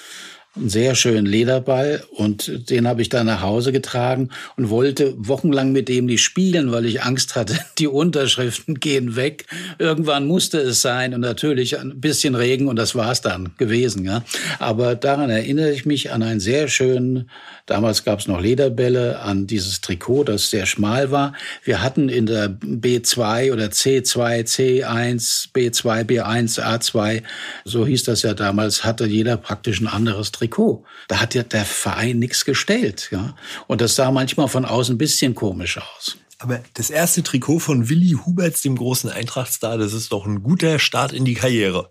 [0.60, 5.72] einen sehr schönen Lederball und den habe ich dann nach Hause getragen und wollte wochenlang
[5.72, 9.46] mit dem nicht spielen, weil ich Angst hatte, die Unterschriften gehen weg.
[9.78, 14.04] Irgendwann musste es sein und natürlich ein bisschen Regen und das war es dann gewesen.
[14.04, 14.22] Ja.
[14.58, 17.30] Aber daran erinnere ich mich an einen sehr schönen,
[17.66, 21.32] damals gab es noch Lederbälle, an dieses Trikot, das sehr schmal war.
[21.64, 27.22] Wir hatten in der B2 oder C2, C1, B2, B1, A2,
[27.64, 30.49] so hieß das ja damals, hatte jeder praktisch ein anderes Trikot.
[30.50, 30.84] Trikot.
[31.08, 33.08] Da hat ja der Verein nichts gestellt.
[33.10, 33.34] Ja?
[33.66, 36.16] Und das sah manchmal von außen ein bisschen komisch aus.
[36.38, 40.78] Aber das erste Trikot von Willi Huberts, dem großen Eintrachtstar, das ist doch ein guter
[40.78, 41.90] Start in die Karriere.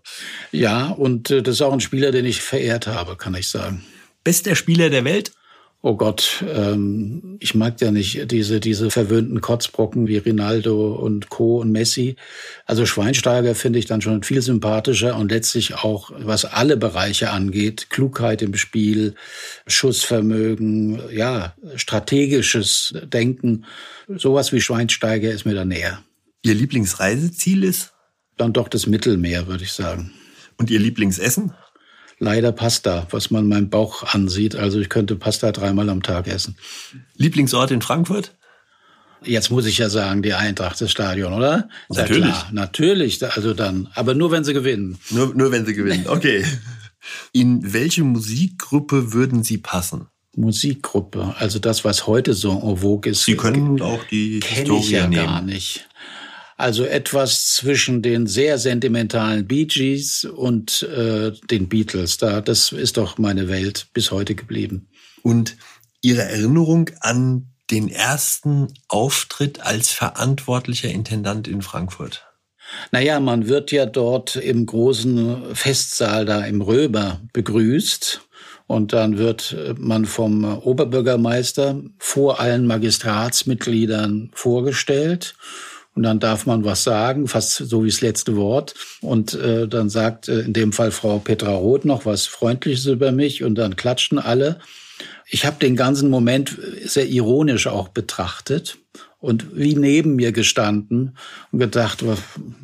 [0.50, 3.84] Ja, und äh, das ist auch ein Spieler, den ich verehrt habe, kann ich sagen.
[4.24, 5.32] Bester Spieler der Welt?
[5.82, 11.58] Oh Gott, ähm, ich mag ja nicht diese, diese verwöhnten Kotzbrocken wie Rinaldo und Co.
[11.58, 12.16] und Messi.
[12.66, 17.88] Also Schweinsteiger finde ich dann schon viel sympathischer und letztlich auch, was alle Bereiche angeht,
[17.88, 19.14] Klugheit im Spiel,
[19.66, 23.64] Schussvermögen, ja, strategisches Denken,
[24.06, 26.02] sowas wie Schweinsteiger ist mir da näher.
[26.42, 27.94] Ihr Lieblingsreiseziel ist?
[28.36, 30.12] Dann doch das Mittelmeer, würde ich sagen.
[30.58, 31.54] Und Ihr Lieblingsessen?
[32.20, 34.54] Leider Pasta, was man meinem Bauch ansieht.
[34.54, 36.56] Also ich könnte Pasta dreimal am Tag essen.
[37.16, 38.32] Lieblingsort in Frankfurt?
[39.22, 41.68] Jetzt muss ich ja sagen, die Eintracht, das Stadion, oder?
[41.88, 42.24] Natürlich.
[42.24, 43.88] Ja natürlich, also dann.
[43.94, 44.98] Aber nur, wenn sie gewinnen.
[45.10, 46.44] Nur, nur wenn sie gewinnen, okay.
[47.32, 50.08] In welche Musikgruppe würden Sie passen?
[50.36, 53.24] Musikgruppe, also das, was heute so en vogue ist.
[53.24, 55.24] Sie können auch die Historie ich ja nehmen.
[55.24, 55.88] gar nicht.
[56.60, 62.18] Also etwas zwischen den sehr sentimentalen Bee Gees und äh, den Beatles.
[62.18, 64.90] Da, das ist doch meine Welt bis heute geblieben.
[65.22, 65.56] Und
[66.02, 72.26] Ihre Erinnerung an den ersten Auftritt als verantwortlicher Intendant in Frankfurt?
[72.92, 78.20] Naja, man wird ja dort im großen Festsaal da im Röber begrüßt.
[78.66, 85.34] Und dann wird man vom Oberbürgermeister vor allen Magistratsmitgliedern vorgestellt.
[85.94, 88.74] Und dann darf man was sagen, fast so wie das letzte Wort.
[89.00, 93.12] Und äh, dann sagt äh, in dem Fall Frau Petra Roth noch was Freundliches über
[93.12, 94.60] mich und dann klatschen alle.
[95.28, 98.78] Ich habe den ganzen Moment sehr ironisch auch betrachtet
[99.20, 101.16] und wie neben mir gestanden
[101.52, 102.02] und gedacht,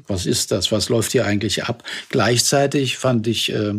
[0.08, 0.72] was, ist das?
[0.72, 1.84] Was läuft hier eigentlich ab?
[2.08, 3.74] Gleichzeitig fand ich äh,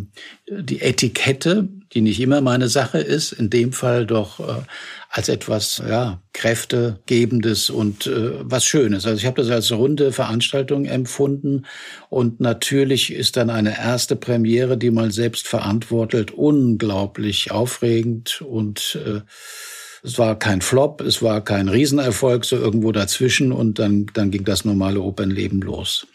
[0.48, 4.62] die Etikette, die nicht immer meine Sache ist, in dem Fall doch äh,
[5.10, 9.06] als etwas ja, kräftegebendes und äh, was Schönes.
[9.06, 11.66] Also ich habe das als runde Veranstaltung empfunden
[12.10, 19.22] und natürlich ist dann eine erste Premiere, die man selbst verantwortet, unglaublich aufregend und äh,
[20.04, 24.46] es war kein Flop, es war kein Riesenerfolg, so irgendwo dazwischen und dann, dann ging
[24.46, 26.08] das normale Opernleben los.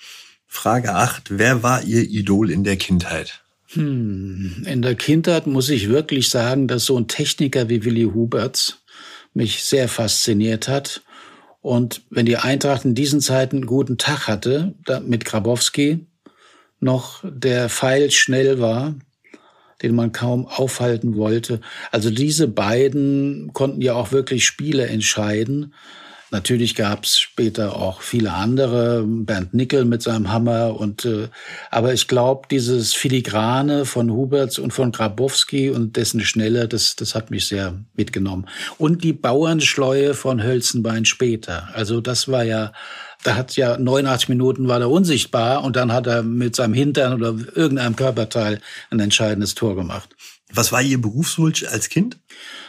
[0.46, 1.38] Frage 8.
[1.38, 3.42] Wer war Ihr Idol in der Kindheit?
[3.68, 8.81] Hm, in der Kindheit muss ich wirklich sagen, dass so ein Techniker wie Willy Huberts
[9.34, 11.02] mich sehr fasziniert hat.
[11.60, 16.06] Und wenn die Eintracht in diesen Zeiten einen guten Tag hatte, mit Grabowski
[16.80, 18.96] noch der Pfeil schnell war,
[19.82, 21.60] den man kaum aufhalten wollte.
[21.90, 25.74] Also diese beiden konnten ja auch wirklich Spiele entscheiden.
[26.32, 31.28] Natürlich gab es später auch viele andere, Bernd Nickel mit seinem Hammer und äh,
[31.70, 37.14] aber ich glaube, dieses Filigrane von Huberts und von Grabowski und dessen Schnelle, das, das
[37.14, 38.48] hat mich sehr mitgenommen.
[38.78, 41.68] Und die Bauernschleue von Hölzenbein später.
[41.74, 42.72] Also das war ja
[43.24, 47.12] da hat ja 89 Minuten war er unsichtbar und dann hat er mit seinem Hintern
[47.12, 50.16] oder irgendeinem Körperteil ein entscheidendes Tor gemacht.
[50.52, 52.18] Was war Ihr Berufswunsch als Kind?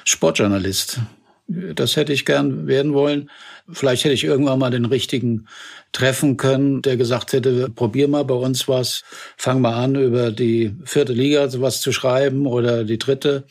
[0.04, 1.00] Sportjournalist.
[1.48, 3.30] Das hätte ich gern werden wollen.
[3.72, 5.48] Vielleicht hätte ich irgendwann mal den richtigen
[5.92, 9.04] treffen können, der gesagt hätte, probier mal bei uns was,
[9.38, 13.46] fang mal an, über die vierte Liga was zu schreiben oder die dritte.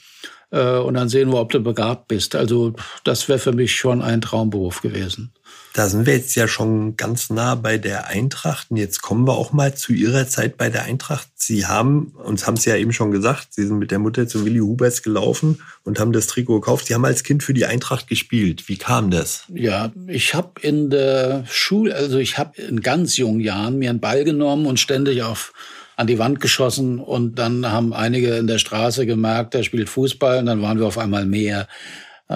[0.50, 2.35] Äh, und dann sehen wir, ob du begabt bist.
[2.35, 2.74] Also
[3.05, 5.33] das wäre für mich schon ein Traumberuf gewesen.
[5.72, 8.70] Da sind wir jetzt ja schon ganz nah bei der Eintracht.
[8.70, 11.28] Und jetzt kommen wir auch mal zu Ihrer Zeit bei der Eintracht.
[11.35, 14.44] Sie haben, uns haben Sie ja eben schon gesagt, Sie sind mit der Mutter zu
[14.44, 16.87] Willi Huberts gelaufen und haben das Trikot gekauft.
[16.87, 18.68] Sie haben als Kind für die Eintracht gespielt.
[18.68, 19.44] Wie kam das?
[19.48, 24.00] Ja, ich habe in der Schule, also ich habe in ganz jungen Jahren mir einen
[24.00, 25.52] Ball genommen und ständig auf
[25.96, 30.38] an die Wand geschossen und dann haben einige in der Straße gemerkt, er spielt Fußball
[30.38, 31.68] und dann waren wir auf einmal mehr.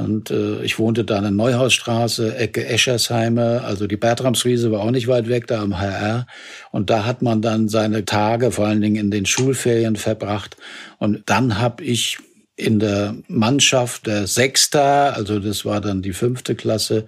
[0.01, 4.91] Und äh, ich wohnte da in der Neuhausstraße, Ecke Eschersheime, also die Bertramswiese war auch
[4.91, 6.27] nicht weit weg, da am HR.
[6.73, 10.57] Und da hat man dann seine Tage, vor allen Dingen in den Schulferien, verbracht.
[10.99, 12.19] Und dann habe ich
[12.57, 17.07] in der Mannschaft der Sechster, also das war dann die fünfte Klasse,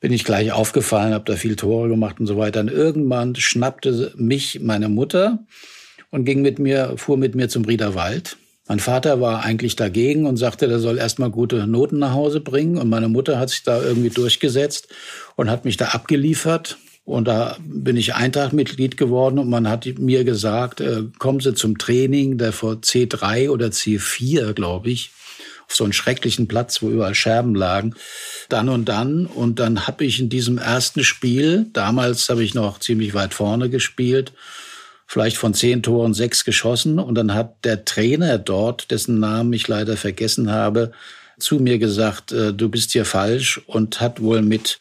[0.00, 2.60] bin ich gleich aufgefallen, habe da viel Tore gemacht und so weiter.
[2.60, 5.40] Und irgendwann schnappte mich meine Mutter
[6.10, 8.36] und ging mit mir, fuhr mit mir zum Riederwald
[8.68, 12.76] mein Vater war eigentlich dagegen und sagte, der soll erstmal gute Noten nach Hause bringen.
[12.76, 14.88] Und meine Mutter hat sich da irgendwie durchgesetzt
[15.36, 16.76] und hat mich da abgeliefert.
[17.06, 21.78] Und da bin ich Eintracht-Mitglied geworden und man hat mir gesagt, äh, kommen Sie zum
[21.78, 25.12] Training, der vor C3 oder C4, glaube ich,
[25.66, 27.94] auf so einen schrecklichen Platz, wo überall Scherben lagen,
[28.50, 29.24] dann und dann.
[29.24, 33.70] Und dann habe ich in diesem ersten Spiel, damals habe ich noch ziemlich weit vorne
[33.70, 34.34] gespielt,
[35.08, 36.98] vielleicht von zehn Toren sechs geschossen.
[36.98, 40.92] Und dann hat der Trainer dort, dessen Namen ich leider vergessen habe,
[41.38, 44.78] zu mir gesagt, äh, du bist hier falsch und hat wohl mit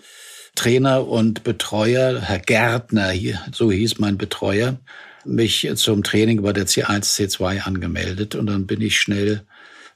[0.55, 3.13] Trainer und Betreuer, Herr Gärtner,
[3.53, 4.77] so hieß mein Betreuer,
[5.23, 8.35] mich zum Training bei der C1, C2 angemeldet.
[8.35, 9.43] Und dann bin ich schnell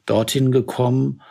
[0.05, 1.21] dorthin gekommen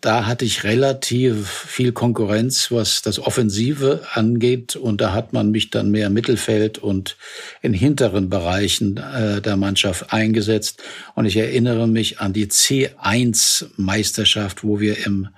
[0.00, 4.76] da hatte ich relativ viel Konkurrenz, was das Offensive angeht.
[4.76, 7.16] Und da hat man mich dann mehr im Mittelfeld und
[7.62, 10.82] in hinteren Bereichen äh, der Mannschaft eingesetzt.
[11.14, 15.28] Und ich erinnere mich an die C1-Meisterschaft, wo wir im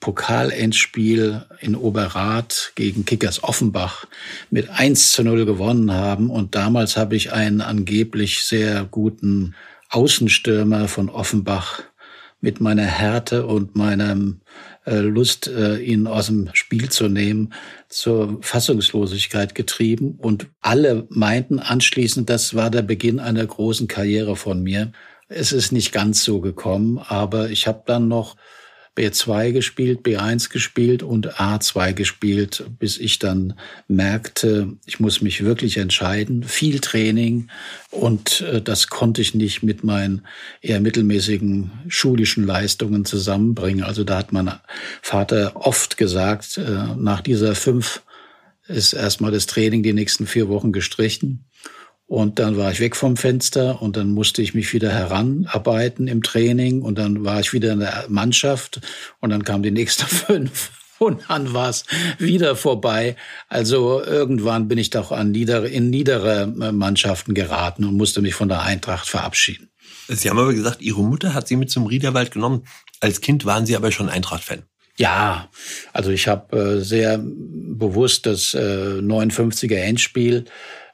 [0.00, 4.06] Pokalendspiel in Oberrath gegen Kickers Offenbach
[4.50, 6.30] mit 1 zu 0 gewonnen haben.
[6.30, 9.54] Und damals habe ich einen angeblich sehr guten
[9.90, 11.82] Außenstürmer von Offenbach
[12.40, 14.16] mit meiner Härte und meiner
[14.86, 17.52] äh, Lust, äh, ihn aus dem Spiel zu nehmen,
[17.88, 20.16] zur Fassungslosigkeit getrieben.
[20.18, 24.92] Und alle meinten anschließend, das war der Beginn einer großen Karriere von mir.
[25.28, 28.36] Es ist nicht ganz so gekommen, aber ich habe dann noch
[28.96, 33.54] B2 gespielt, B1 gespielt und A2 gespielt, bis ich dann
[33.88, 36.42] merkte, ich muss mich wirklich entscheiden.
[36.42, 37.48] Viel Training
[37.90, 40.26] und äh, das konnte ich nicht mit meinen
[40.60, 43.84] eher mittelmäßigen schulischen Leistungen zusammenbringen.
[43.84, 44.52] Also da hat mein
[45.02, 48.02] Vater oft gesagt, äh, nach dieser fünf
[48.66, 51.44] ist erstmal das Training die nächsten vier Wochen gestrichen.
[52.10, 56.24] Und dann war ich weg vom Fenster und dann musste ich mich wieder heranarbeiten im
[56.24, 58.80] Training und dann war ich wieder in der Mannschaft
[59.20, 61.84] und dann kam die nächste fünf und dann war es
[62.18, 63.14] wieder vorbei.
[63.48, 68.48] Also irgendwann bin ich doch an niedere, in niedere Mannschaften geraten und musste mich von
[68.48, 69.70] der Eintracht verabschieden.
[70.08, 72.64] Sie haben aber gesagt, Ihre Mutter hat Sie mit zum Riederwald genommen.
[72.98, 74.64] Als Kind waren Sie aber schon Eintracht-Fan.
[74.96, 75.48] Ja,
[75.92, 80.46] also ich habe äh, sehr bewusst das äh, 59er Endspiel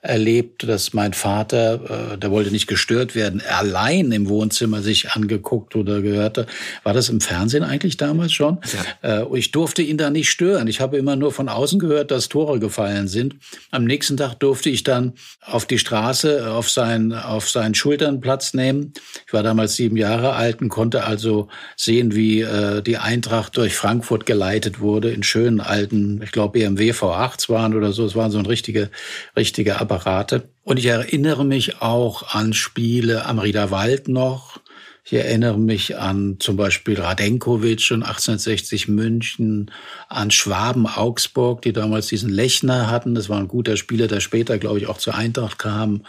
[0.06, 5.76] erlebt, dass mein Vater, äh, der wollte nicht gestört werden, allein im Wohnzimmer sich angeguckt
[5.76, 6.46] oder gehörte.
[6.82, 8.58] War das im Fernsehen eigentlich damals schon?
[9.02, 9.22] Ja.
[9.22, 10.68] Äh, ich durfte ihn da nicht stören.
[10.68, 13.36] Ich habe immer nur von außen gehört, dass Tore gefallen sind.
[13.70, 18.54] Am nächsten Tag durfte ich dann auf die Straße, auf, sein, auf seinen Schultern Platz
[18.54, 18.92] nehmen.
[19.26, 23.74] Ich war damals sieben Jahre alt und konnte also sehen, wie äh, die Eintracht durch
[23.74, 28.04] Frankfurt geleitet wurde in schönen alten, ich glaube BMW V8s waren oder so.
[28.04, 28.90] Es waren so ein richtige,
[29.36, 30.50] richtige Apparate.
[30.62, 34.60] Und ich erinnere mich auch an Spiele am Riederwald noch.
[35.08, 39.70] Ich erinnere mich an zum Beispiel Radenkovic und 1860 München,
[40.08, 43.14] an Schwaben Augsburg, die damals diesen Lechner hatten.
[43.14, 46.02] Das war ein guter Spieler, der später, glaube ich, auch zur Eintracht kam.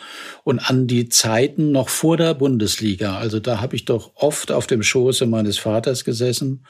[0.43, 3.19] Und an die Zeiten noch vor der Bundesliga.
[3.19, 6.65] Also da habe ich doch oft auf dem Schoße meines Vaters gesessen.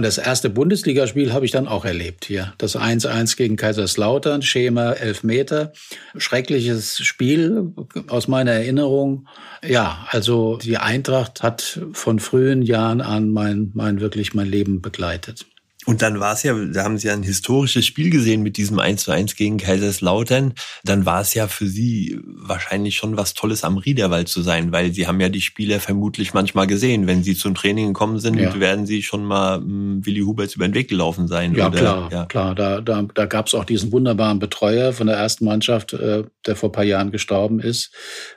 [0.00, 2.54] Und das erste Bundesligaspiel habe ich dann auch erlebt hier.
[2.56, 5.74] Das 1-1 gegen Kaiserslautern, Schema 11 Meter.
[6.16, 7.74] Schreckliches Spiel
[8.08, 9.28] aus meiner Erinnerung.
[9.62, 15.44] Ja, also die Eintracht hat von frühen Jahren an mein, mein wirklich mein Leben begleitet.
[15.90, 18.78] Und dann war es ja, da haben Sie ja ein historisches Spiel gesehen mit diesem
[18.78, 20.54] 1 zu 1 gegen Kaiserslautern.
[20.84, 24.92] Dann war es ja für Sie wahrscheinlich schon was Tolles am Riederwald zu sein, weil
[24.92, 27.08] Sie haben ja die Spieler vermutlich manchmal gesehen.
[27.08, 28.60] Wenn Sie zum Training gekommen sind, ja.
[28.60, 31.56] werden Sie schon mal hm, Willi Huberts über den Weg gelaufen sein.
[31.56, 31.78] Ja, oder?
[31.78, 32.24] klar, ja.
[32.26, 32.54] klar.
[32.54, 36.54] Da, da, da gab es auch diesen wunderbaren Betreuer von der ersten Mannschaft, äh, der
[36.54, 37.90] vor paar Jahren gestorben ist.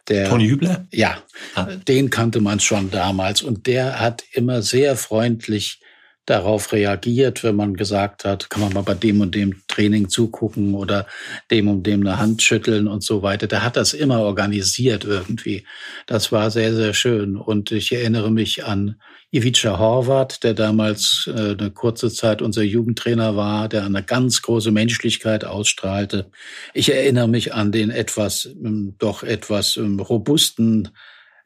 [0.08, 0.88] Der, Toni Hübler?
[0.92, 1.20] Ja,
[1.54, 1.68] ah.
[1.88, 3.44] den kannte man schon damals.
[3.44, 5.83] Und der hat immer sehr freundlich
[6.26, 10.74] darauf reagiert, wenn man gesagt hat, kann man mal bei dem und dem Training zugucken
[10.74, 11.06] oder
[11.52, 13.48] dem und dem eine Hand schütteln und so weiter.
[13.48, 15.66] Der hat das immer organisiert irgendwie.
[16.08, 17.36] Das war sehr, sehr schön.
[17.36, 18.96] Und ich erinnere mich an
[19.32, 24.72] Ivica Horvath, der damals äh, eine kurze Zeit unser Jugendtrainer war, der eine ganz große
[24.72, 26.30] Menschlichkeit ausstrahlte.
[26.74, 30.90] Ich erinnere mich an den etwas, ähm, doch etwas ähm, robusten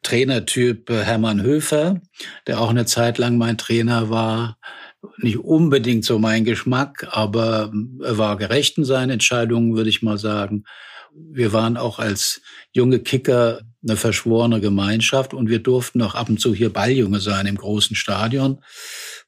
[0.02, 2.00] Trainertyp äh, Hermann Höfer,
[2.46, 4.58] der auch eine Zeit lang mein Trainer war.
[5.18, 7.72] Nicht unbedingt so mein Geschmack, aber
[8.02, 10.64] er war gerecht in seinen Entscheidungen, würde ich mal sagen.
[11.14, 12.40] Wir waren auch als
[12.72, 17.46] junge Kicker eine verschworene Gemeinschaft und wir durften auch ab und zu hier Balljunge sein
[17.46, 18.60] im großen Stadion.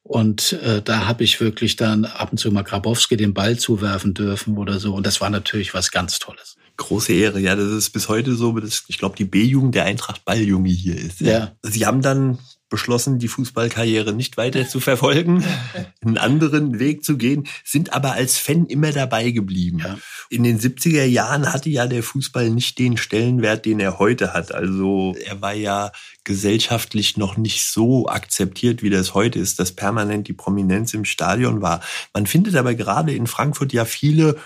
[0.03, 4.15] Und äh, da habe ich wirklich dann ab und zu mal Grabowski den Ball zuwerfen
[4.15, 4.95] dürfen oder so.
[4.95, 6.57] Und das war natürlich was ganz Tolles.
[6.81, 10.25] Große Ehre, ja, das ist bis heute so, dass ich glaube, die B-Jugend der Eintracht
[10.25, 11.21] Balljunge hier ist.
[11.21, 11.53] Ja.
[11.63, 12.39] Sie haben dann
[12.71, 15.45] beschlossen, die Fußballkarriere nicht weiter zu verfolgen,
[16.01, 19.81] einen anderen Weg zu gehen, sind aber als Fan immer dabei geblieben.
[19.81, 19.99] Ja.
[20.31, 24.55] In den 70er Jahren hatte ja der Fußball nicht den Stellenwert, den er heute hat.
[24.55, 25.93] Also er war ja
[26.25, 31.61] gesellschaftlich noch nicht so akzeptiert, wie das heute ist, dass permanent die Prominenz im Stadion
[31.61, 31.83] war.
[32.15, 34.39] Man findet aber gerade in Frankfurt ja viele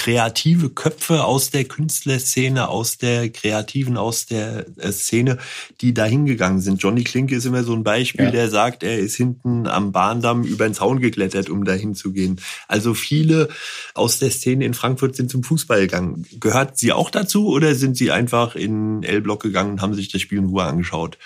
[0.00, 5.36] kreative Köpfe aus der Künstlerszene, aus der Kreativen, aus der äh, Szene,
[5.82, 6.82] die da hingegangen sind.
[6.82, 8.30] Johnny Klinke ist immer so ein Beispiel, ja.
[8.30, 12.40] der sagt, er ist hinten am Bahndamm über den Zaun geklettert, um da hinzugehen.
[12.66, 13.50] Also viele
[13.92, 16.24] aus der Szene in Frankfurt sind zum Fußball gegangen.
[16.40, 20.22] Gehört Sie auch dazu oder sind Sie einfach in L-Block gegangen und haben sich das
[20.22, 21.18] Spiel in Ruhe angeschaut?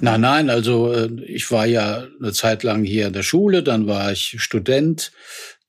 [0.00, 3.86] Nein, nein, also äh, ich war ja eine Zeit lang hier in der Schule, dann
[3.86, 5.12] war ich Student,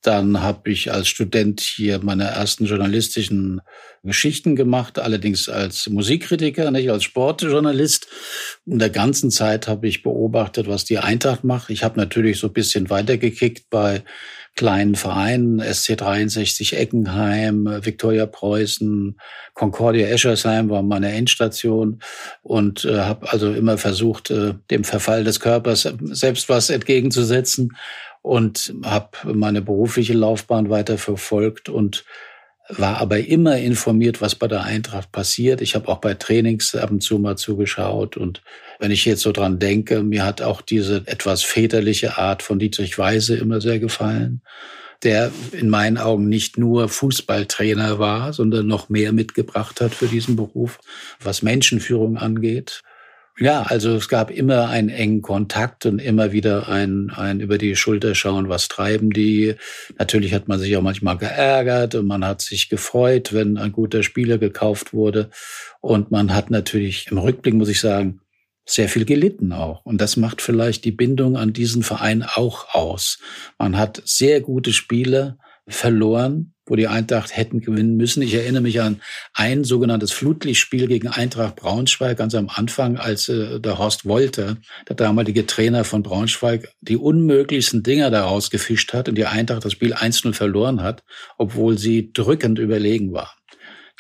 [0.06, 3.62] dann habe ich als Student hier meine ersten journalistischen
[4.04, 8.08] Geschichten gemacht, allerdings als Musikkritiker, nicht als Sportjournalist.
[8.66, 11.70] In der ganzen Zeit habe ich beobachtet, was die Eintracht macht.
[11.70, 14.04] Ich habe natürlich so ein bisschen weitergekickt bei
[14.56, 19.20] kleinen Vereinen, SC 63 Eckenheim, Viktoria Preußen,
[19.54, 22.00] Concordia Eschersheim war meine Endstation
[22.42, 27.76] und äh, habe also immer versucht, äh, dem Verfall des Körpers selbst was entgegenzusetzen
[28.26, 32.06] und habe meine berufliche Laufbahn weiter verfolgt und
[32.70, 35.62] war aber immer informiert, was bei der Eintracht passiert.
[35.62, 38.18] Ich habe auch bei Trainings ab und zu mal zugeschaut.
[38.18, 38.42] Und
[38.80, 42.98] wenn ich jetzt so dran denke, mir hat auch diese etwas väterliche Art von Dietrich
[42.98, 44.42] Weise immer sehr gefallen,
[45.04, 50.36] der in meinen Augen nicht nur Fußballtrainer war, sondern noch mehr mitgebracht hat für diesen
[50.36, 50.80] Beruf,
[51.22, 52.82] was Menschenführung angeht.
[53.38, 57.76] Ja, also es gab immer einen engen Kontakt und immer wieder ein, ein über die
[57.76, 59.56] Schulter schauen, was treiben die.
[60.00, 64.04] Natürlich hat man sich auch manchmal geärgert und man hat sich gefreut, wenn ein guter
[64.04, 65.32] Spieler gekauft wurde.
[65.82, 68.22] Und man hat natürlich im Rückblick, muss ich sagen,
[68.66, 69.86] sehr viel gelitten auch.
[69.86, 73.20] Und das macht vielleicht die Bindung an diesen Verein auch aus.
[73.60, 78.22] Man hat sehr gute Spieler verloren, wo die Eintracht hätten gewinnen müssen.
[78.22, 79.02] Ich erinnere mich an
[79.34, 84.58] ein sogenanntes Flutlichtspiel gegen Eintracht Braunschweig ganz am Anfang, als äh, der Horst Wolter,
[84.88, 89.74] der damalige Trainer von Braunschweig, die unmöglichsten Dinger daraus gefischt hat und die Eintracht das
[89.74, 91.04] Spiel 1-0 verloren hat,
[91.38, 93.36] obwohl sie drückend überlegen war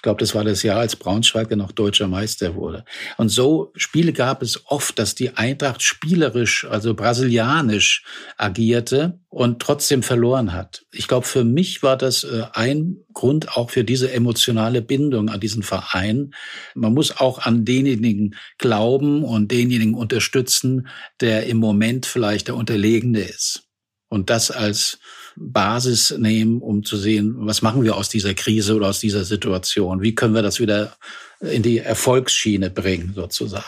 [0.06, 2.86] glaube, das war das Jahr, als Braunschweig dann auch deutscher Meister wurde.
[3.18, 8.04] Und so Spiele gab es oft, dass die Eintracht spielerisch, also brasilianisch
[8.38, 10.86] agierte und trotzdem verloren hat.
[10.92, 15.40] Ich glaube, für mich war das äh, ein Grund auch für diese emotionale Bindung an
[15.40, 16.36] diesen Verein.
[16.76, 20.88] Man muss auch an denjenigen glauben und denjenigen unterstützen,
[21.20, 23.64] der im Moment vielleicht der Unterlegene ist.
[24.08, 25.00] Und das als
[25.36, 30.02] Basis nehmen, um zu sehen, was machen wir aus dieser Krise oder aus dieser Situation?
[30.02, 30.96] Wie können wir das wieder
[31.42, 33.66] in die Erfolgsschiene bringen, sozusagen?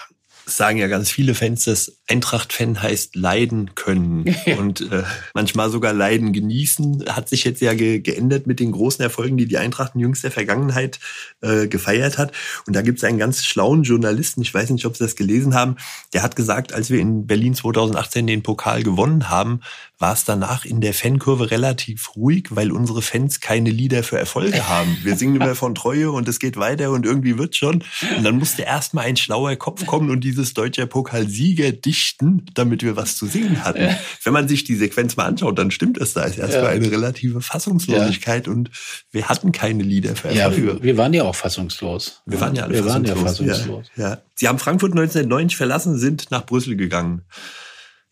[0.47, 5.03] sagen ja ganz viele Fans, dass Eintracht-Fan heißt leiden können und äh,
[5.33, 7.05] manchmal sogar leiden genießen.
[7.09, 10.31] Hat sich jetzt ja ge geändert mit den großen Erfolgen, die die Eintracht in jüngster
[10.31, 10.99] Vergangenheit
[11.41, 12.31] äh, gefeiert hat.
[12.65, 15.53] Und da gibt es einen ganz schlauen Journalisten, ich weiß nicht, ob Sie das gelesen
[15.53, 15.75] haben,
[16.13, 19.61] der hat gesagt, als wir in Berlin 2018 den Pokal gewonnen haben,
[19.99, 24.67] war es danach in der Fankurve relativ ruhig, weil unsere Fans keine Lieder für Erfolge
[24.67, 24.95] haben.
[25.03, 27.83] Wir singen immer von Treue und es geht weiter und irgendwie wird schon.
[28.15, 32.95] Und dann musste erstmal ein schlauer Kopf kommen und dieses deutsche Pokalsieger dichten, damit wir
[32.95, 33.81] was zu singen hatten.
[33.81, 33.99] Ja.
[34.23, 36.13] Wenn man sich die Sequenz mal anschaut, dann stimmt es.
[36.13, 36.69] Da ist erstmal ja.
[36.69, 38.53] eine relative Fassungslosigkeit ja.
[38.53, 38.69] und
[39.11, 40.73] wir hatten keine Lieder für Erfolge.
[40.73, 42.21] Ja, wir waren ja auch fassungslos.
[42.27, 43.39] Wir waren ja alle wir fassungslos.
[43.39, 44.17] Waren ja fassungslos.
[44.35, 47.23] Sie haben Frankfurt 1990 verlassen, sind nach Brüssel gegangen.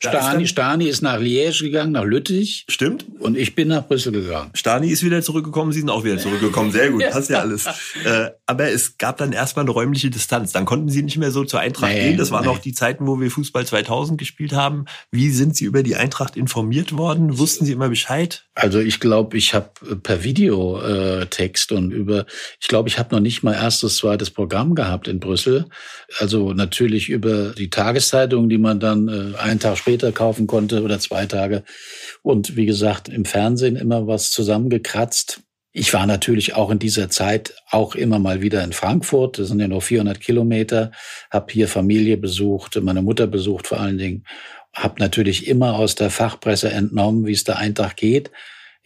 [0.10, 2.66] Stani, Stani ist nach Liège gegangen, nach Lüttich.
[2.70, 3.06] Stimmt.
[3.20, 4.52] Und ich bin nach Brüssel gegangen.
[4.54, 6.72] Stani ist wieder zurückgekommen, Sie sind auch wieder zurückgekommen.
[6.72, 7.66] Sehr gut, passt ja alles.
[8.04, 10.52] Äh, aber es gab dann erstmal eine räumliche Distanz.
[10.52, 12.18] Dann konnten Sie nicht mehr so zur Eintracht nee, gehen.
[12.18, 12.50] Das waren nee.
[12.50, 14.86] auch die Zeiten, wo wir Fußball 2000 gespielt haben.
[15.12, 17.38] Wie sind Sie über die Eintracht informiert worden?
[17.38, 18.46] Wussten Sie immer Bescheid?
[18.54, 19.70] Also ich glaube, ich habe
[20.02, 22.26] per Videotext und über,
[22.62, 25.66] ich glaube, ich habe noch nicht mal erstes, zweites Programm gehabt in Brüssel.
[26.20, 31.00] Also natürlich über die Tageszeitung, die man dann äh, einen Tag später kaufen konnte oder
[31.00, 31.64] zwei Tage.
[32.22, 35.42] Und wie gesagt, im Fernsehen immer was zusammengekratzt.
[35.72, 39.40] Ich war natürlich auch in dieser Zeit auch immer mal wieder in Frankfurt.
[39.40, 40.92] Das sind ja nur 400 Kilometer.
[41.30, 44.24] Hab hier Familie besucht, meine Mutter besucht vor allen Dingen.
[44.74, 48.32] Hab natürlich immer aus der Fachpresse entnommen, wie es der Eintracht geht.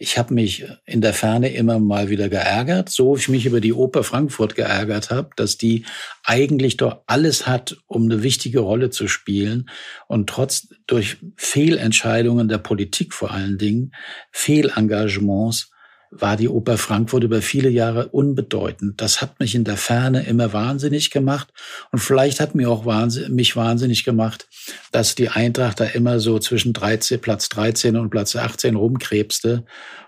[0.02, 3.60] Ich habe mich in der Ferne immer mal wieder geärgert, so wie ich mich über
[3.60, 5.84] die Oper Frankfurt geärgert habe, dass die
[6.24, 9.68] eigentlich doch alles hat, um eine wichtige Rolle zu spielen.
[10.08, 13.92] Und trotz durch Fehlentscheidungen der Politik vor allen Dingen,
[14.32, 15.70] Fehlengagements,
[16.10, 19.00] war die Oper Frankfurt über viele Jahre unbedeutend.
[19.00, 21.48] Das hat mich in der Ferne immer wahnsinnig gemacht.
[21.92, 24.48] Und vielleicht hat mir auch wahnsinn, mich wahnsinnig gemacht,
[24.90, 29.64] dass die Eintracht da immer so zwischen 13, Platz 13 und Platz 18 rumkrebste.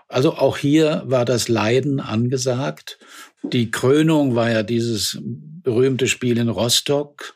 [0.09, 2.99] Also auch hier war das Leiden angesagt.
[3.41, 7.33] Die Krönung war ja dieses berühmte Spiel in Rostock.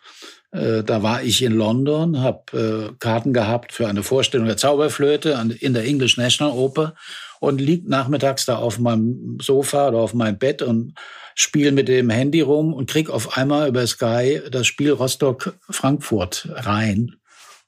[0.51, 5.39] Äh, da war ich in London, habe äh, Karten gehabt für eine Vorstellung der Zauberflöte
[5.59, 6.95] in der English National Oper
[7.39, 10.93] und liegt nachmittags da auf meinem Sofa oder auf meinem Bett und
[11.35, 17.15] spiele mit dem Handy rum und krieg auf einmal über Sky das Spiel Rostock-Frankfurt rein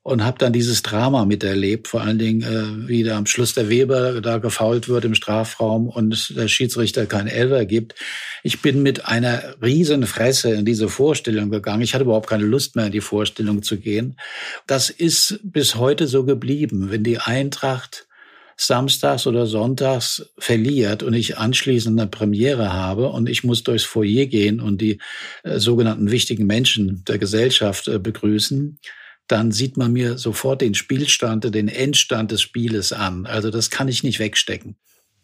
[0.01, 3.69] und habe dann dieses Drama miterlebt, vor allen Dingen, äh, wie da am Schluss der
[3.69, 7.93] Weber da gefault wird im Strafraum und der Schiedsrichter kein Elfer gibt.
[8.41, 11.83] Ich bin mit einer riesen Fresse in diese Vorstellung gegangen.
[11.83, 14.15] Ich hatte überhaupt keine Lust mehr, in die Vorstellung zu gehen.
[14.65, 16.89] Das ist bis heute so geblieben.
[16.89, 18.07] Wenn die Eintracht
[18.59, 24.25] samstags oder sonntags verliert und ich anschließend eine Premiere habe und ich muss durchs Foyer
[24.25, 24.99] gehen und die
[25.43, 28.77] äh, sogenannten wichtigen Menschen der Gesellschaft äh, begrüßen,
[29.27, 33.25] dann sieht man mir sofort den Spielstand, den Endstand des Spieles an.
[33.25, 34.75] Also das kann ich nicht wegstecken.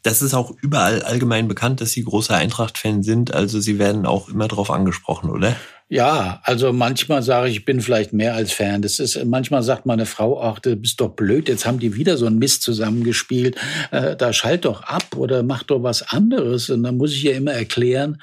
[0.01, 3.33] Das ist auch überall allgemein bekannt, dass Sie großer Eintracht-Fan sind.
[3.33, 5.55] Also Sie werden auch immer darauf angesprochen, oder?
[5.88, 8.81] Ja, also manchmal sage ich, ich bin vielleicht mehr als Fan.
[8.81, 12.17] Das ist, manchmal sagt meine Frau, ach, du bist doch blöd, jetzt haben die wieder
[12.17, 13.55] so ein Mist zusammengespielt.
[13.91, 16.71] Äh, da schalt doch ab oder mach doch was anderes.
[16.71, 18.19] Und dann muss ich ihr immer erklären,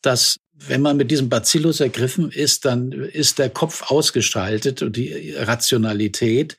[0.00, 5.34] dass wenn man mit diesem Bacillus ergriffen ist, dann ist der Kopf ausgestaltet und die
[5.36, 6.56] Rationalität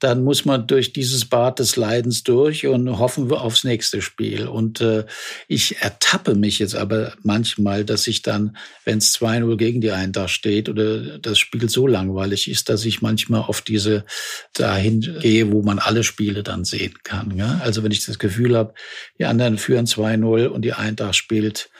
[0.00, 4.46] dann muss man durch dieses Bad des Leidens durch und hoffen wir aufs nächste Spiel.
[4.46, 5.04] Und äh,
[5.48, 10.30] ich ertappe mich jetzt aber manchmal, dass ich dann, wenn es 2-0 gegen die Eintracht
[10.30, 14.04] steht oder das Spiel so langweilig ist, dass ich manchmal auf diese
[14.52, 17.36] dahin gehe, wo man alle Spiele dann sehen kann.
[17.36, 17.60] Ja?
[17.62, 18.74] Also wenn ich das Gefühl habe,
[19.18, 21.70] die anderen führen 2-0 und die Eintracht spielt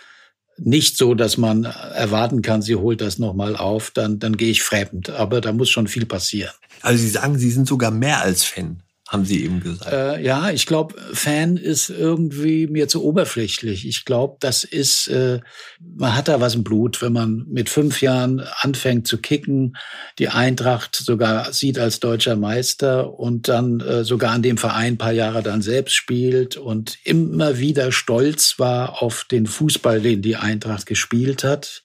[0.58, 4.62] nicht so, dass man erwarten kann, sie holt das nochmal auf, dann, dann gehe ich
[4.62, 5.10] fremd.
[5.10, 6.52] Aber da muss schon viel passieren.
[6.82, 8.83] Also Sie sagen, Sie sind sogar mehr als Fan
[9.14, 9.92] haben Sie eben gesagt.
[9.92, 13.86] Äh, ja, ich glaube, Fan ist irgendwie mir zu oberflächlich.
[13.86, 15.40] Ich glaube, das ist, äh,
[15.80, 19.76] man hat da was im Blut, wenn man mit fünf Jahren anfängt zu kicken,
[20.18, 24.98] die Eintracht sogar sieht als deutscher Meister und dann äh, sogar an dem Verein ein
[24.98, 30.36] paar Jahre dann selbst spielt und immer wieder stolz war auf den Fußball, den die
[30.36, 31.83] Eintracht gespielt hat.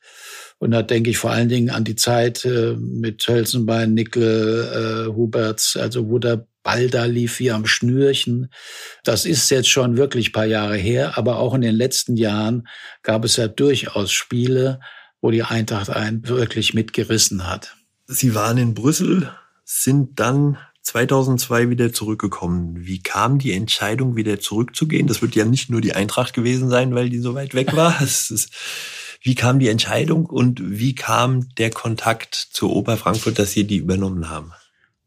[0.60, 5.14] Und da denke ich vor allen Dingen an die Zeit äh, mit Hölzenbein, Nickel, äh,
[5.14, 8.52] Huberts, also wo der Ball da lief wie am Schnürchen.
[9.04, 12.68] Das ist jetzt schon wirklich paar Jahre her, aber auch in den letzten Jahren
[13.02, 14.82] gab es ja durchaus Spiele,
[15.22, 17.76] wo die Eintracht einen wirklich mitgerissen hat.
[18.08, 19.32] Sie waren in Brüssel,
[19.64, 22.86] sind dann 2002 wieder zurückgekommen.
[22.86, 25.08] Wie kam die Entscheidung, wieder zurückzugehen?
[25.08, 27.96] Das wird ja nicht nur die Eintracht gewesen sein, weil die so weit weg war.
[29.22, 33.78] Wie kam die Entscheidung und wie kam der Kontakt zur Oper Frankfurt, dass Sie die
[33.78, 34.54] übernommen haben?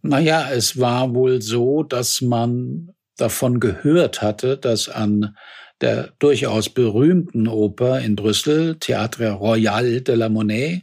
[0.03, 5.37] Naja, es war wohl so, dass man davon gehört hatte, dass an
[5.81, 10.83] der durchaus berühmten Oper in Brüssel, Théâtre Royal de la Monnaie,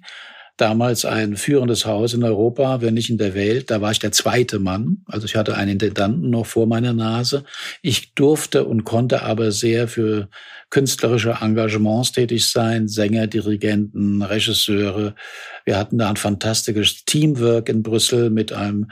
[0.60, 3.72] damals ein führendes Haus in Europa, wenn nicht in der Welt.
[3.72, 5.04] Da war ich der zweite Mann.
[5.06, 7.46] Also ich hatte einen Intendanten noch vor meiner Nase.
[7.82, 10.30] Ich durfte und konnte aber sehr für
[10.70, 15.16] künstlerische Engagements tätig sein, Sänger, Dirigenten, Regisseure.
[15.66, 18.88] Wir hatten da ein fantastisches Teamwork in Brüssel mit einem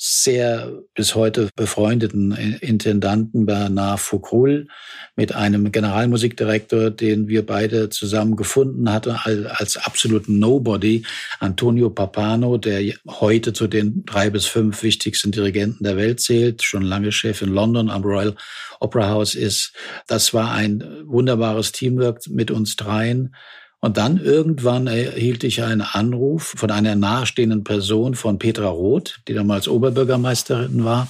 [0.00, 4.68] sehr bis heute befreundeten Intendanten Bernard Foucault
[5.16, 11.04] mit einem Generalmusikdirektor, den wir beide zusammen gefunden hatten als absoluten Nobody,
[11.40, 16.82] Antonio Papano, der heute zu den drei bis fünf wichtigsten Dirigenten der Welt zählt, schon
[16.82, 18.36] lange Chef in London am Royal
[18.80, 19.72] Opera House ist.
[20.06, 23.34] Das war ein wunderbares Teamwork mit uns dreien.
[23.80, 29.34] Und dann irgendwann erhielt ich einen Anruf von einer nahestehenden Person von Petra Roth, die
[29.34, 31.08] damals Oberbürgermeisterin war.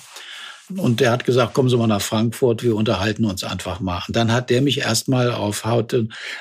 [0.76, 4.02] Und der hat gesagt, kommen Sie mal nach Frankfurt, wir unterhalten uns einfach mal.
[4.06, 5.96] Und dann hat der mich erstmal auf Haut,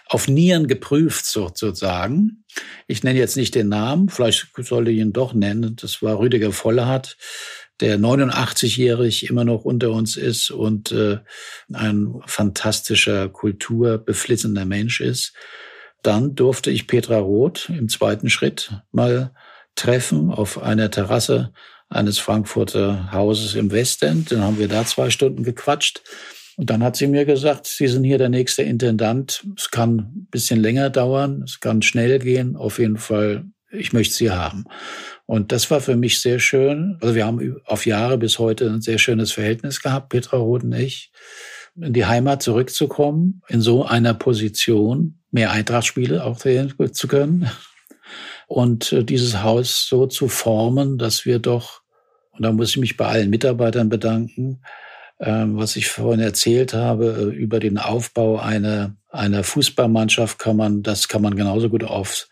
[0.08, 2.44] auf Nieren geprüft, sozusagen.
[2.88, 5.78] Ich nenne jetzt nicht den Namen, vielleicht sollte ich ihn doch nennen.
[5.80, 7.16] Das war Rüdiger Vollhardt,
[7.80, 11.20] der 89-jährig immer noch unter uns ist und äh,
[11.74, 15.34] ein fantastischer, kulturbeflissender Mensch ist.
[16.04, 19.32] Dann durfte ich Petra Roth im zweiten Schritt mal
[19.76, 21.54] treffen auf einer Terrasse
[21.90, 24.32] eines Frankfurter Hauses im Westend.
[24.32, 26.02] Dann haben wir da zwei Stunden gequatscht.
[26.58, 29.46] Und dann hat sie mir gesagt, Sie sind hier der nächste Intendant.
[29.56, 32.56] Es kann ein bisschen länger dauern, es kann schnell gehen.
[32.56, 34.65] Auf jeden Fall, ich möchte Sie haben.
[35.26, 36.97] Und das war für mich sehr schön.
[37.01, 40.74] Also wir haben auf Jahre bis heute ein sehr schönes Verhältnis gehabt, Petra Roth und
[40.74, 41.11] ich
[41.80, 47.49] in die Heimat zurückzukommen, in so einer Position, mehr Eintrachtspiele auch sehen zu können
[48.47, 51.82] und äh, dieses Haus so zu formen, dass wir doch,
[52.32, 54.61] und da muss ich mich bei allen Mitarbeitern bedanken,
[55.20, 60.84] ähm, was ich vorhin erzählt habe äh, über den Aufbau einer, einer Fußballmannschaft kann man,
[60.84, 62.30] das kann man genauso gut aufs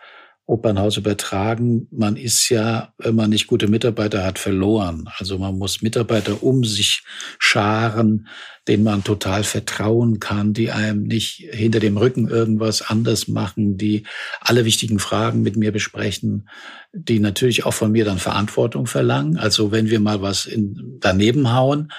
[0.48, 1.88] Opernhaus übertragen.
[1.92, 5.10] Man ist ja, wenn man nicht gute Mitarbeiter hat, verloren.
[5.18, 7.04] Also man muss Mitarbeiter um sich
[7.40, 8.28] scharen,
[8.68, 14.04] denen man total vertrauen kann, die einem nicht hinter dem Rücken irgendwas anders machen, die
[14.40, 16.48] alle wichtigen Fragen mit mir besprechen,
[16.94, 19.38] die natürlich auch von mir dann Verantwortung verlangen.
[19.38, 21.92] Also wenn wir mal was in, daneben hauen,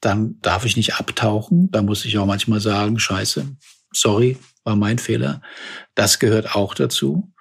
[0.00, 1.70] dann darf ich nicht abtauchen.
[1.70, 3.46] Da muss ich auch manchmal sagen, scheiße,
[3.92, 5.40] sorry, war mein Fehler.
[5.94, 7.31] Das gehört auch dazu.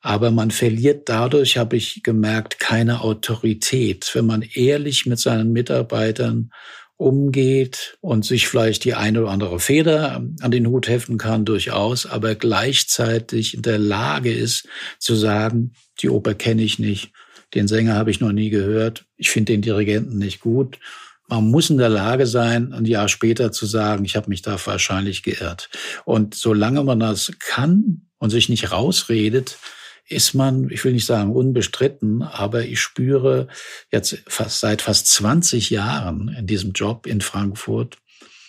[0.00, 4.10] Aber man verliert dadurch, habe ich gemerkt, keine Autorität.
[4.14, 6.50] Wenn man ehrlich mit seinen Mitarbeitern
[6.96, 12.06] umgeht und sich vielleicht die eine oder andere Feder an den Hut heften kann, durchaus,
[12.06, 14.68] aber gleichzeitig in der Lage ist
[14.98, 15.72] zu sagen,
[16.02, 17.12] die Oper kenne ich nicht,
[17.54, 20.78] den Sänger habe ich noch nie gehört, ich finde den Dirigenten nicht gut.
[21.28, 24.58] Man muss in der Lage sein, ein Jahr später zu sagen, ich habe mich da
[24.64, 25.68] wahrscheinlich geirrt.
[26.04, 29.58] Und solange man das kann und sich nicht rausredet,
[30.08, 33.48] ist man, ich will nicht sagen unbestritten, aber ich spüre
[33.92, 37.98] jetzt fast seit fast 20 Jahren in diesem Job in Frankfurt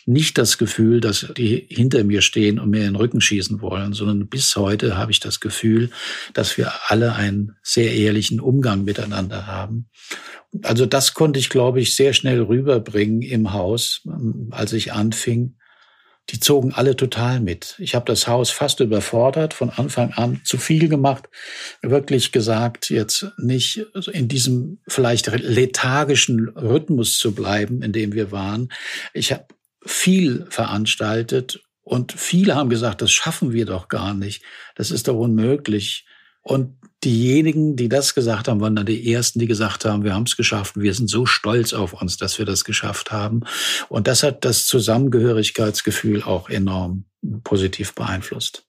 [0.05, 3.93] nicht das Gefühl, dass die hinter mir stehen und mir in den Rücken schießen wollen,
[3.93, 5.91] sondern bis heute habe ich das Gefühl,
[6.34, 9.88] dass wir alle einen sehr ehrlichen Umgang miteinander haben.
[10.64, 14.01] Also das konnte ich, glaube ich, sehr schnell rüberbringen im Haus,
[14.49, 15.59] als ich anfing
[16.32, 17.75] die zogen alle total mit.
[17.80, 21.30] Ich habe das Haus fast überfordert, von Anfang an zu viel gemacht,
[21.82, 28.71] wirklich gesagt, jetzt nicht in diesem vielleicht lethargischen Rhythmus zu bleiben, in dem wir waren.
[29.13, 29.45] Ich habe
[29.86, 34.43] viel veranstaltet und viele haben gesagt, das schaffen wir doch gar nicht,
[34.75, 36.05] das ist doch unmöglich.
[36.41, 40.23] Und diejenigen, die das gesagt haben, waren dann die ersten, die gesagt haben, wir haben
[40.23, 40.75] es geschafft.
[40.75, 43.41] Wir sind so stolz auf uns, dass wir das geschafft haben.
[43.87, 47.05] Und das hat das Zusammengehörigkeitsgefühl auch enorm
[47.43, 48.63] positiv beeinflusst.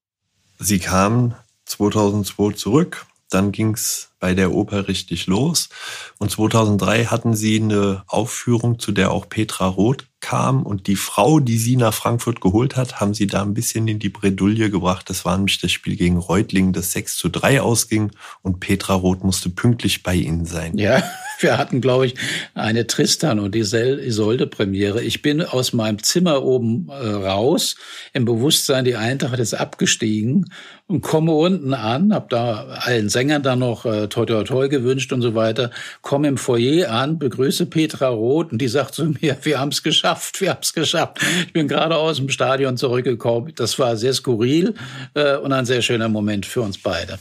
[0.58, 1.34] Sie kamen
[1.66, 3.06] 2002 zurück.
[3.30, 5.70] Dann ging's bei der Oper richtig los.
[6.18, 10.64] Und 2003 hatten sie eine Aufführung, zu der auch Petra Roth kam.
[10.64, 13.98] Und die Frau, die sie nach Frankfurt geholt hat, haben sie da ein bisschen in
[13.98, 15.08] die Bredouille gebracht.
[15.08, 18.10] Das war nämlich das Spiel gegen Reutlingen, das 6 zu 3 ausging.
[18.42, 20.76] Und Petra Roth musste pünktlich bei ihnen sein.
[20.76, 21.02] Ja,
[21.40, 22.14] wir hatten, glaube ich,
[22.54, 25.02] eine Tristan und Isolde-Premiere.
[25.02, 27.76] Ich bin aus meinem Zimmer oben äh, raus,
[28.12, 30.50] im Bewusstsein, die Eintracht ist abgestiegen
[30.91, 35.12] und komme unten an, habe da allen Sängern dann noch äh, toi toi toi gewünscht
[35.12, 35.70] und so weiter.
[36.03, 39.84] Komme im Foyer an, begrüße Petra Roth und die sagt zu mir, wir haben es
[39.84, 41.18] geschafft, wir haben es geschafft.
[41.47, 43.53] Ich bin gerade aus dem Stadion zurückgekommen.
[43.55, 44.74] Das war sehr skurril
[45.14, 47.18] äh, und ein sehr schöner Moment für uns beide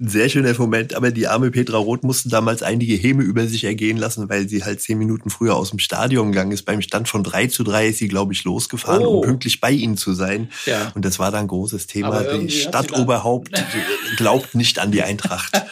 [0.00, 3.64] ein sehr schöner Moment, aber die arme Petra Roth musste damals einige Häme über sich
[3.64, 6.64] ergehen lassen, weil sie halt zehn Minuten früher aus dem Stadion gegangen ist.
[6.64, 9.18] Beim Stand von drei zu drei ist sie, glaube ich, losgefahren, oh.
[9.18, 10.50] um pünktlich bei ihnen zu sein.
[10.66, 10.92] Ja.
[10.94, 12.22] Und das war dann ein großes Thema.
[12.22, 13.64] Die Stadtoberhaupt
[14.16, 15.52] glaubt nicht an die Eintracht.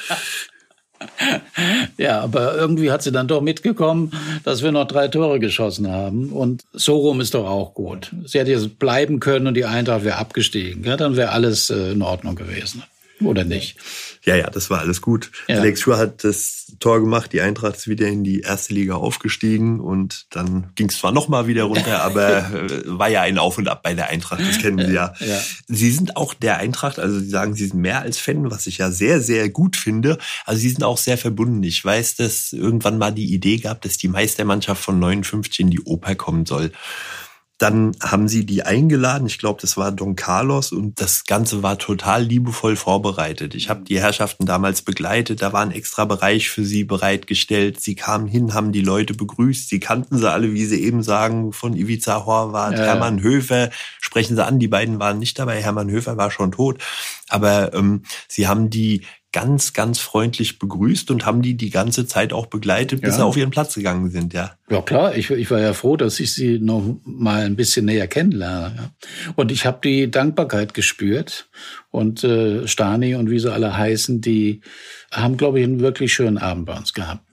[1.99, 4.13] Ja, aber irgendwie hat sie dann doch mitgekommen,
[4.45, 6.31] dass wir noch drei Tore geschossen haben.
[6.31, 8.13] Und so rum ist doch auch gut.
[8.25, 10.85] Sie hätte jetzt bleiben können und die Eintracht wäre abgestiegen.
[10.85, 12.83] Ja, dann wäre alles äh, in Ordnung gewesen.
[13.21, 13.77] Oder nicht?
[14.25, 15.31] Ja, ja, das war alles gut.
[15.49, 15.57] Ja.
[15.59, 19.81] Alex Schur hat das Tor gemacht, die Eintracht ist wieder in die erste Liga aufgestiegen
[19.81, 23.69] und dann ging es zwar nochmal wieder runter, aber äh, war ja ein Auf und
[23.69, 25.15] Ab bei der Eintracht, das kennen Sie ja.
[25.21, 25.41] ja.
[25.67, 28.79] Sie sind auch der Eintracht, also Sie sagen, Sie sind mehr als Fan, was ich
[28.79, 30.19] ja sehr, sehr gut finde.
[30.45, 31.63] Also Sie sind auch sehr verbunden.
[31.63, 35.81] Ich weiß, dass irgendwann mal die Idee gab, dass die Meistermannschaft von 59 in die
[35.81, 36.73] Oper kommen soll.
[37.59, 39.27] Dann haben sie die eingeladen.
[39.27, 43.55] Ich glaube, das war Don Carlos und das Ganze war total liebevoll vorbereitet.
[43.55, 45.41] Ich habe die Herrschaften damals begleitet.
[45.41, 47.81] Da war ein extra Bereich für sie bereitgestellt.
[47.81, 49.71] Sie kamen hin, haben die Leute begrüßt.
[49.71, 52.85] Sie kannten sie alle, wie sie eben sagen, von Ivica Horvath, ja.
[52.85, 53.71] Hermann Höfer.
[54.01, 55.63] Sprechen sie an, die beiden waren nicht dabei.
[55.63, 56.83] Hermann Höfer war schon tot.
[57.29, 59.03] Aber ähm, sie haben die
[59.33, 63.17] ganz, ganz freundlich begrüßt und haben die die ganze Zeit auch begleitet, bis ja.
[63.17, 64.53] sie auf ihren Platz gegangen sind, ja.
[64.71, 68.09] Ja klar, ich, ich war ja froh, dass ich sie noch mal ein bisschen näher
[68.09, 68.93] kennenlerne.
[69.35, 71.49] Und ich habe die Dankbarkeit gespürt.
[71.91, 74.61] Und äh, Stani und wie sie alle heißen, die
[75.11, 77.26] haben, glaube ich, einen wirklich schönen Abend bei uns gehabt.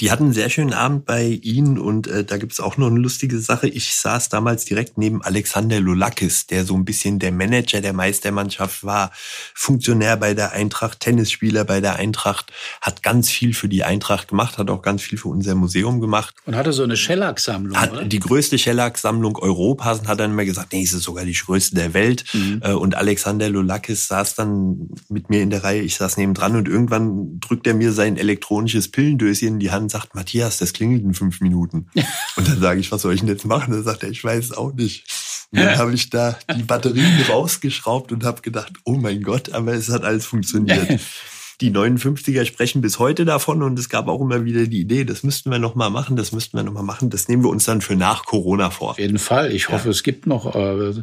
[0.00, 2.98] Die hatten einen sehr schönen Abend bei Ihnen und äh, da gibt's auch noch eine
[2.98, 3.68] lustige Sache.
[3.68, 8.82] Ich saß damals direkt neben Alexander Lulakis, der so ein bisschen der Manager der Meistermannschaft
[8.82, 9.12] war,
[9.54, 14.56] Funktionär bei der Eintracht, Tennisspieler bei der Eintracht, hat ganz viel für die Eintracht gemacht,
[14.56, 16.34] hat auch ganz viel für unser Museum gemacht.
[16.46, 20.72] Und hatte so eine Schellack-Sammlung, Hat die größte Schellack-Sammlung Europas und hat dann immer gesagt,
[20.72, 22.24] nee, es ist sogar die größte der Welt.
[22.32, 22.62] Mhm.
[22.64, 26.56] Äh, und Alexander Lulakis saß dann mit mir in der Reihe, ich saß neben dran
[26.56, 31.02] und irgendwann drückt er mir sein elektronisches Pillendöschen in die Hand sagt, Matthias, das klingelt
[31.02, 31.88] in fünf Minuten.
[32.36, 33.72] Und dann sage ich, was soll ich denn jetzt machen?
[33.72, 35.06] Dann sagt er, ich weiß es auch nicht.
[35.50, 39.72] Und dann habe ich da die Batterien rausgeschraubt und habe gedacht, oh mein Gott, aber
[39.72, 41.00] es hat alles funktioniert.
[41.60, 45.22] Die 59er sprechen bis heute davon und es gab auch immer wieder die Idee, das
[45.22, 47.10] müssten wir noch mal machen, das müssten wir noch mal machen.
[47.10, 48.92] Das nehmen wir uns dann für nach Corona vor.
[48.92, 49.52] Auf jeden Fall.
[49.52, 49.90] Ich hoffe, ja.
[49.90, 50.94] es gibt noch äh,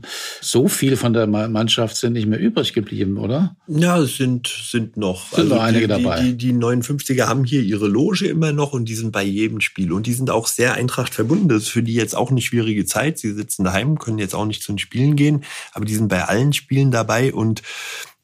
[0.42, 3.56] so viel von der Mannschaft sind nicht mehr übrig geblieben, oder?
[3.68, 6.22] Ja, es sind sind noch sind also noch einige die, dabei.
[6.22, 9.62] Die, die, die 59er haben hier ihre Loge immer noch und die sind bei jedem
[9.62, 11.50] Spiel und die sind auch sehr Eintracht verbunden.
[11.50, 13.20] Das ist für die jetzt auch eine schwierige Zeit.
[13.20, 15.44] Sie sitzen daheim, können jetzt auch nicht zu den Spielen gehen,
[15.74, 17.62] aber die sind bei allen Spielen dabei und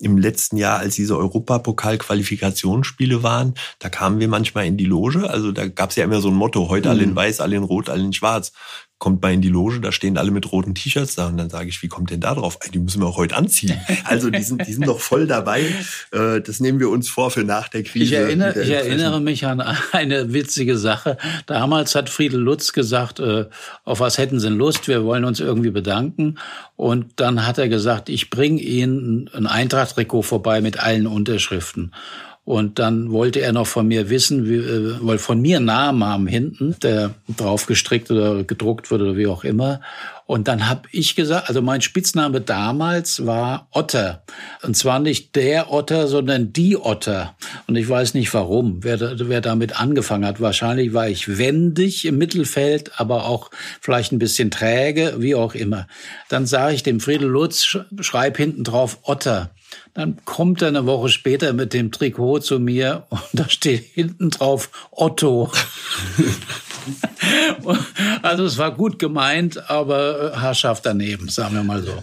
[0.03, 5.29] im letzten Jahr, als diese Europapokal-Qualifikationsspiele waren, da kamen wir manchmal in die Loge.
[5.29, 6.91] Also da gab es ja immer so ein Motto, heute mhm.
[6.91, 8.51] alle in weiß, alle in rot, alle in schwarz
[8.99, 11.67] kommt mal in die Loge, da stehen alle mit roten T-Shirts da und dann sage
[11.67, 12.57] ich, wie kommt denn da drauf?
[12.73, 13.77] Die müssen wir auch heute anziehen.
[14.05, 15.65] Also die sind, die sind doch voll dabei.
[16.11, 18.05] Äh, das nehmen wir uns vor für nach der Krise.
[18.05, 21.17] Ich erinnere, ich erinnere mich an eine witzige Sache.
[21.47, 23.45] Damals hat Friedel Lutz gesagt, äh,
[23.83, 24.87] auf was hätten Sie Lust?
[24.87, 26.39] Wir wollen uns irgendwie bedanken.
[26.75, 31.91] Und dann hat er gesagt, ich bringe Ihnen ein Eintracht-Trikot vorbei mit allen Unterschriften.
[32.45, 36.27] Und dann wollte er noch von mir wissen, wie, äh, weil von mir Namen haben
[36.27, 39.79] hinten, der drauf gestrickt oder gedruckt wird oder wie auch immer.
[40.25, 44.23] Und dann habe ich gesagt, also mein Spitzname damals war Otter.
[44.61, 47.35] Und zwar nicht der Otter, sondern die Otter.
[47.67, 50.41] Und ich weiß nicht warum, wer, wer damit angefangen hat.
[50.41, 55.87] Wahrscheinlich war ich wendig im Mittelfeld, aber auch vielleicht ein bisschen träge, wie auch immer.
[56.29, 59.49] Dann sage ich dem Friedel Lutz, schreib hinten drauf Otter.
[59.93, 64.31] Dann kommt er eine Woche später mit dem Trikot zu mir und da steht hinten
[64.31, 65.51] drauf Otto.
[68.23, 72.01] also es war gut gemeint, aber Herrschaft daneben, sagen wir mal so.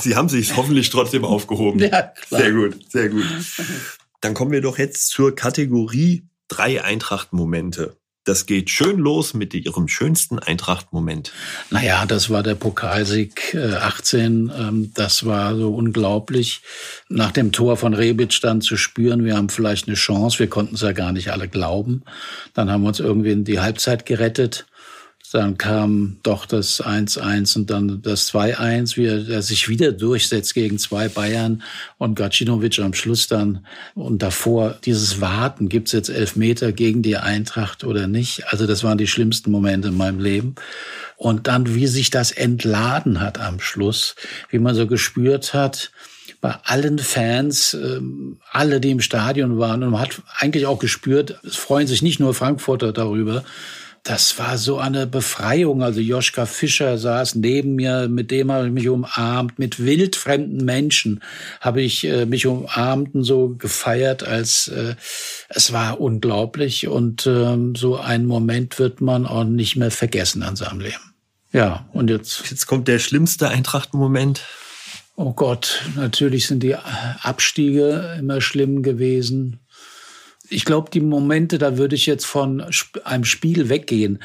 [0.00, 1.80] Sie haben sich hoffentlich trotzdem aufgehoben.
[1.80, 2.40] Ja, klar.
[2.40, 3.26] Sehr gut, sehr gut.
[4.20, 7.96] Dann kommen wir doch jetzt zur Kategorie drei Eintracht-Momente.
[8.24, 11.32] Das geht schön los mit Ihrem schönsten Eintracht-Moment.
[11.70, 14.48] Naja, das war der Pokalsieg 18.
[14.48, 16.62] Äh, ähm, das war so unglaublich.
[17.10, 20.38] Nach dem Tor von Rebic dann zu spüren, wir haben vielleicht eine Chance.
[20.38, 22.02] Wir konnten es ja gar nicht alle glauben.
[22.54, 24.64] Dann haben wir uns irgendwie in die Halbzeit gerettet.
[25.34, 30.78] Dann kam doch das 1-1 und dann das 2-1, wie er, sich wieder durchsetzt gegen
[30.78, 31.64] zwei Bayern
[31.98, 33.66] und Gacinovic am Schluss dann.
[33.96, 38.46] Und davor dieses Warten, gibt's jetzt elf Meter gegen die Eintracht oder nicht?
[38.52, 40.54] Also das waren die schlimmsten Momente in meinem Leben.
[41.16, 44.14] Und dann, wie sich das entladen hat am Schluss,
[44.50, 45.90] wie man so gespürt hat,
[46.40, 49.82] bei allen Fans, ähm, alle, die im Stadion waren.
[49.82, 53.42] Und man hat eigentlich auch gespürt, es freuen sich nicht nur Frankfurter darüber,
[54.04, 55.82] das war so eine Befreiung.
[55.82, 59.58] Also Joschka Fischer saß neben mir, mit dem habe ich mich umarmt.
[59.58, 61.22] Mit wildfremden Menschen
[61.60, 64.94] habe ich äh, mich umarmt und so gefeiert, als äh,
[65.48, 66.86] es war unglaublich.
[66.86, 71.14] Und ähm, so einen Moment wird man auch nicht mehr vergessen an seinem Leben.
[71.52, 72.50] Ja, und jetzt.
[72.50, 74.42] Jetzt kommt der schlimmste Eintracht-Moment.
[75.16, 79.63] Oh Gott, natürlich sind die Abstiege immer schlimm gewesen
[80.48, 82.64] ich glaube, die Momente, da würde ich jetzt von
[83.04, 84.22] einem Spiel weggehen.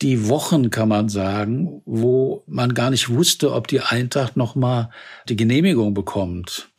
[0.00, 4.90] Die Wochen, kann man sagen, wo man gar nicht wusste, ob die Eintracht noch mal
[5.28, 6.70] die Genehmigung bekommt.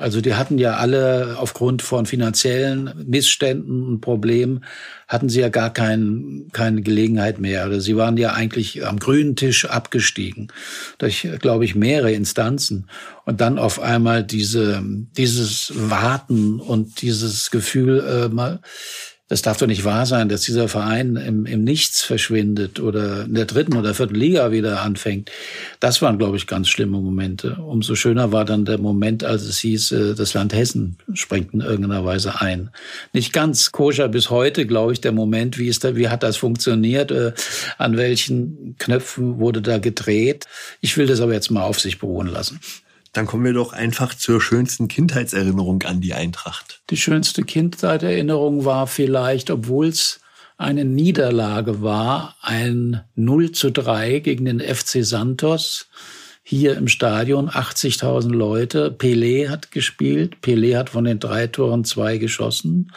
[0.00, 4.64] Also die hatten ja alle aufgrund von finanziellen Missständen und Problemen
[5.08, 7.66] hatten sie ja gar kein, keine Gelegenheit mehr.
[7.66, 10.48] Oder sie waren ja eigentlich am grünen Tisch abgestiegen
[10.98, 12.88] durch, glaube ich, mehrere Instanzen.
[13.26, 14.82] Und dann auf einmal diese,
[15.16, 18.60] dieses Warten und dieses Gefühl, äh, mal,
[19.30, 23.34] das darf doch nicht wahr sein, dass dieser Verein im, im Nichts verschwindet oder in
[23.34, 25.30] der dritten oder vierten Liga wieder anfängt.
[25.78, 27.54] Das waren, glaube ich, ganz schlimme Momente.
[27.54, 31.60] Umso schöner war dann der Moment, als es hieß, äh, das Land Hessen springt in
[31.60, 32.70] irgendeiner Weise ein.
[33.12, 36.36] Nicht ganz koscher bis heute, glaube ich, der Moment, wie ist da, wie hat das
[36.36, 37.32] funktioniert, äh,
[37.78, 40.46] an welchen Knöpfen wurde da gedreht.
[40.80, 42.58] Ich will das aber jetzt mal auf sich beruhen lassen.
[43.12, 46.82] Dann kommen wir doch einfach zur schönsten Kindheitserinnerung an die Eintracht.
[46.90, 50.20] Die schönste Kindheitserinnerung war vielleicht, obwohl es
[50.56, 55.88] eine Niederlage war, ein 0 zu 3 gegen den FC Santos.
[56.42, 58.90] Hier im Stadion 80.000 Leute.
[58.90, 60.36] Pelé hat gespielt.
[60.42, 62.92] Pelé hat von den drei Toren zwei geschossen.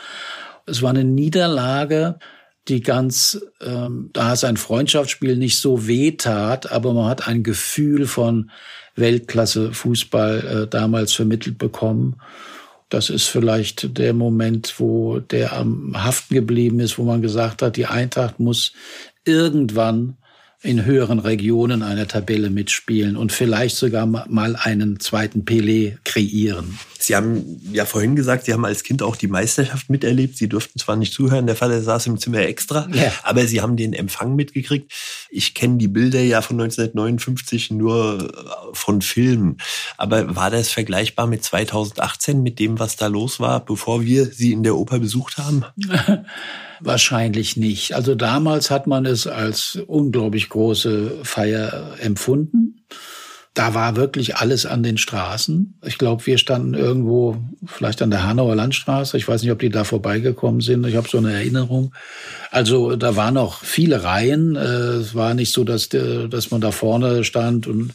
[0.66, 2.20] Es war eine Niederlage,
[2.68, 7.44] die ganz, ähm, da es ein Freundschaftsspiel nicht so weh tat, aber man hat ein
[7.44, 8.52] Gefühl von
[8.96, 12.18] Weltklasse Fußball äh, damals vermittelt bekommen.
[12.90, 17.76] Das ist vielleicht der Moment, wo der am Haften geblieben ist, wo man gesagt hat,
[17.76, 18.74] die Eintracht muss
[19.26, 20.18] irgendwann
[20.64, 26.80] in höheren Regionen einer Tabelle mitspielen und vielleicht sogar mal einen zweiten Pelé kreieren.
[26.98, 30.38] Sie haben ja vorhin gesagt, Sie haben als Kind auch die Meisterschaft miterlebt.
[30.38, 33.12] Sie durften zwar nicht zuhören, der Vater saß im Zimmer extra, ja.
[33.24, 34.90] aber Sie haben den Empfang mitgekriegt.
[35.30, 38.32] Ich kenne die Bilder ja von 1959 nur
[38.72, 39.58] von Filmen.
[39.98, 44.54] Aber war das vergleichbar mit 2018, mit dem, was da los war, bevor wir Sie
[44.54, 45.66] in der Oper besucht haben?
[46.86, 47.96] Wahrscheinlich nicht.
[47.96, 52.84] Also damals hat man es als unglaublich große Feier empfunden.
[53.54, 55.80] Da war wirklich alles an den Straßen.
[55.86, 59.16] Ich glaube, wir standen irgendwo vielleicht an der Hanauer Landstraße.
[59.16, 60.86] Ich weiß nicht, ob die da vorbeigekommen sind.
[60.86, 61.94] Ich habe so eine Erinnerung.
[62.52, 64.58] Also da waren noch viele Reihen.
[64.58, 67.94] Äh, es war nicht so, dass, dass man da vorne stand und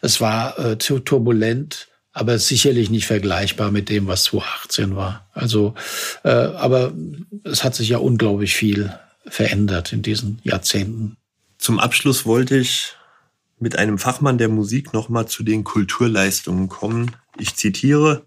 [0.00, 1.88] es war äh, turbulent
[2.18, 5.28] aber sicherlich nicht vergleichbar mit dem, was 2018 war.
[5.32, 5.74] Also,
[6.24, 6.92] äh, aber
[7.44, 8.92] es hat sich ja unglaublich viel
[9.26, 11.16] verändert in diesen Jahrzehnten.
[11.58, 12.94] Zum Abschluss wollte ich
[13.60, 17.16] mit einem Fachmann der Musik nochmal zu den Kulturleistungen kommen.
[17.38, 18.24] Ich zitiere,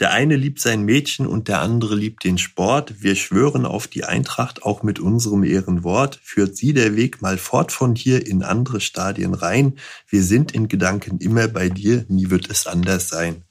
[0.00, 3.02] der eine liebt sein Mädchen und der andere liebt den Sport.
[3.02, 6.18] Wir schwören auf die Eintracht auch mit unserem Ehrenwort.
[6.22, 9.78] Führt sie der Weg mal fort von hier in andere Stadien rein.
[10.08, 13.44] Wir sind in Gedanken immer bei dir, nie wird es anders sein.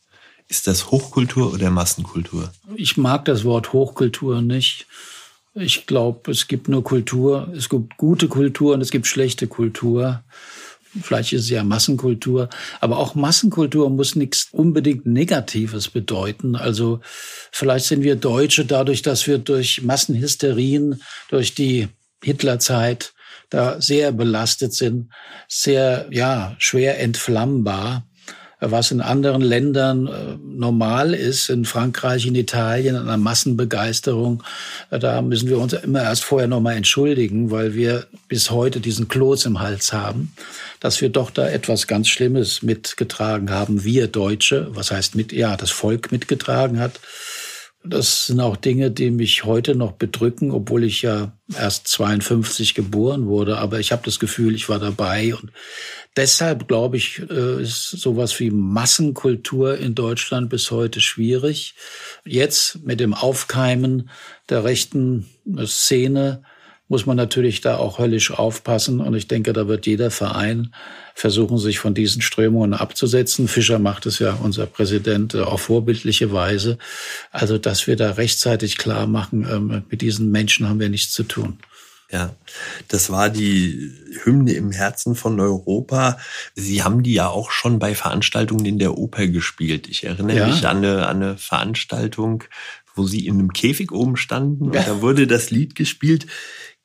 [0.49, 2.51] Ist das Hochkultur oder Massenkultur?
[2.75, 4.85] Ich mag das Wort Hochkultur nicht.
[5.55, 7.47] Ich glaube, es gibt nur Kultur.
[7.55, 10.23] Es gibt gute Kultur und es gibt schlechte Kultur.
[11.01, 16.55] Vielleicht ist ja Massenkultur, aber auch Massenkultur muss nichts unbedingt Negatives bedeuten.
[16.55, 16.99] Also
[17.51, 21.87] vielleicht sind wir Deutsche dadurch, dass wir durch Massenhysterien, durch die
[22.23, 23.13] Hitlerzeit
[23.49, 25.11] da sehr belastet sind,
[25.47, 28.07] sehr, ja, schwer entflammbar
[28.71, 34.43] was in anderen Ländern äh, normal ist, in Frankreich, in Italien, einer Massenbegeisterung.
[34.89, 39.07] Äh, da müssen wir uns immer erst vorher nochmal entschuldigen, weil wir bis heute diesen
[39.07, 40.33] Kloß im Hals haben,
[40.79, 45.57] dass wir doch da etwas ganz Schlimmes mitgetragen haben, wir Deutsche, was heißt mit, ja,
[45.57, 46.99] das Volk mitgetragen hat.
[47.85, 53.27] Das sind auch Dinge, die mich heute noch bedrücken, obwohl ich ja erst 52 geboren
[53.27, 53.57] wurde.
[53.57, 55.35] Aber ich habe das Gefühl, ich war dabei.
[55.35, 55.51] Und
[56.15, 61.75] deshalb, glaube ich, äh, ist sowas wie Massenkultur in Deutschland bis heute schwierig.
[62.25, 64.09] Jetzt mit dem Aufkeimen
[64.49, 65.29] der rechten
[65.65, 66.43] Szene
[66.89, 68.99] muss man natürlich da auch höllisch aufpassen.
[68.99, 70.73] Und ich denke, da wird jeder Verein
[71.15, 73.47] versuchen, sich von diesen Strömungen abzusetzen.
[73.47, 76.77] Fischer macht es ja, unser Präsident, äh, auf vorbildliche Weise.
[77.31, 81.23] Also, dass wir da rechtzeitig klar machen, ähm, mit diesen Menschen haben wir nichts zu
[81.23, 81.57] tun.
[82.13, 82.35] Ja,
[82.89, 83.91] das war die
[84.23, 86.19] Hymne im Herzen von Europa.
[86.53, 89.87] Sie haben die ja auch schon bei Veranstaltungen in der Oper gespielt.
[89.89, 90.47] Ich erinnere ja.
[90.47, 92.43] mich an eine, an eine Veranstaltung,
[92.93, 94.83] wo Sie in einem Käfig oben standen und ja.
[94.83, 96.27] da wurde das Lied gespielt.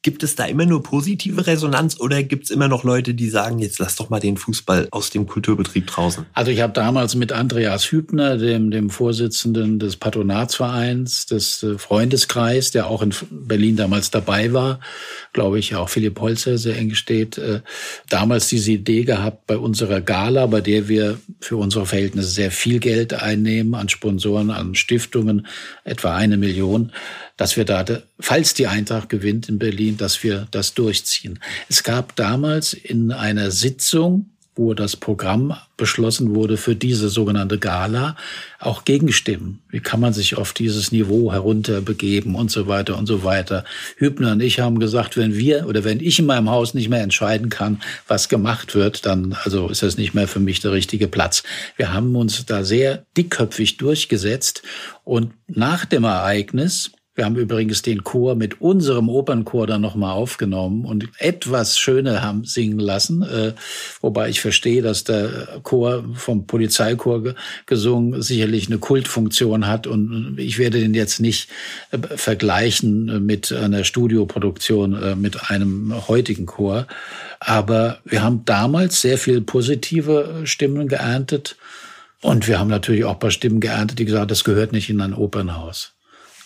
[0.03, 3.59] Gibt es da immer nur positive Resonanz oder gibt es immer noch Leute, die sagen,
[3.59, 6.25] jetzt lass doch mal den Fußball aus dem Kulturbetrieb draußen?
[6.35, 12.71] Also ich habe damals mit Andreas Hübner, dem, dem Vorsitzenden des Patronatsvereins, des äh, Freundeskreis,
[12.71, 14.79] der auch in Berlin damals dabei war,
[15.33, 17.61] glaube ich, auch Philipp Holzer sehr eng steht, äh,
[18.09, 22.79] damals diese Idee gehabt bei unserer Gala, bei der wir für unsere Verhältnisse sehr viel
[22.79, 25.47] Geld einnehmen an Sponsoren, an Stiftungen,
[25.85, 26.93] etwa eine Million,
[27.37, 27.85] dass wir da,
[28.19, 31.39] falls die Eintracht gewinnt in Berlin, dass wir das durchziehen.
[31.69, 38.17] Es gab damals in einer Sitzung, wo das Programm beschlossen wurde für diese sogenannte Gala,
[38.59, 39.61] auch Gegenstimmen.
[39.71, 43.65] Wie kann man sich auf dieses Niveau herunterbegeben und so weiter und so weiter.
[43.97, 47.03] Hübner und ich haben gesagt, wenn wir oder wenn ich in meinem Haus nicht mehr
[47.03, 51.07] entscheiden kann, was gemacht wird, dann also ist das nicht mehr für mich der richtige
[51.07, 51.45] Platz.
[51.77, 54.63] Wir haben uns da sehr dickköpfig durchgesetzt
[55.05, 60.85] und nach dem Ereignis wir haben übrigens den Chor mit unserem Opernchor dann nochmal aufgenommen
[60.85, 63.55] und etwas schöner haben singen lassen, äh,
[64.01, 67.35] wobei ich verstehe, dass der Chor vom Polizeichor
[67.67, 71.51] gesungen sicherlich eine Kultfunktion hat und ich werde den jetzt nicht
[71.91, 76.87] äh, vergleichen mit einer Studioproduktion äh, mit einem heutigen Chor.
[77.41, 81.57] Aber wir haben damals sehr viel positive Stimmen geerntet
[82.23, 85.01] und wir haben natürlich auch ein paar Stimmen geerntet, die gesagt, das gehört nicht in
[85.01, 85.98] ein Opernhaus.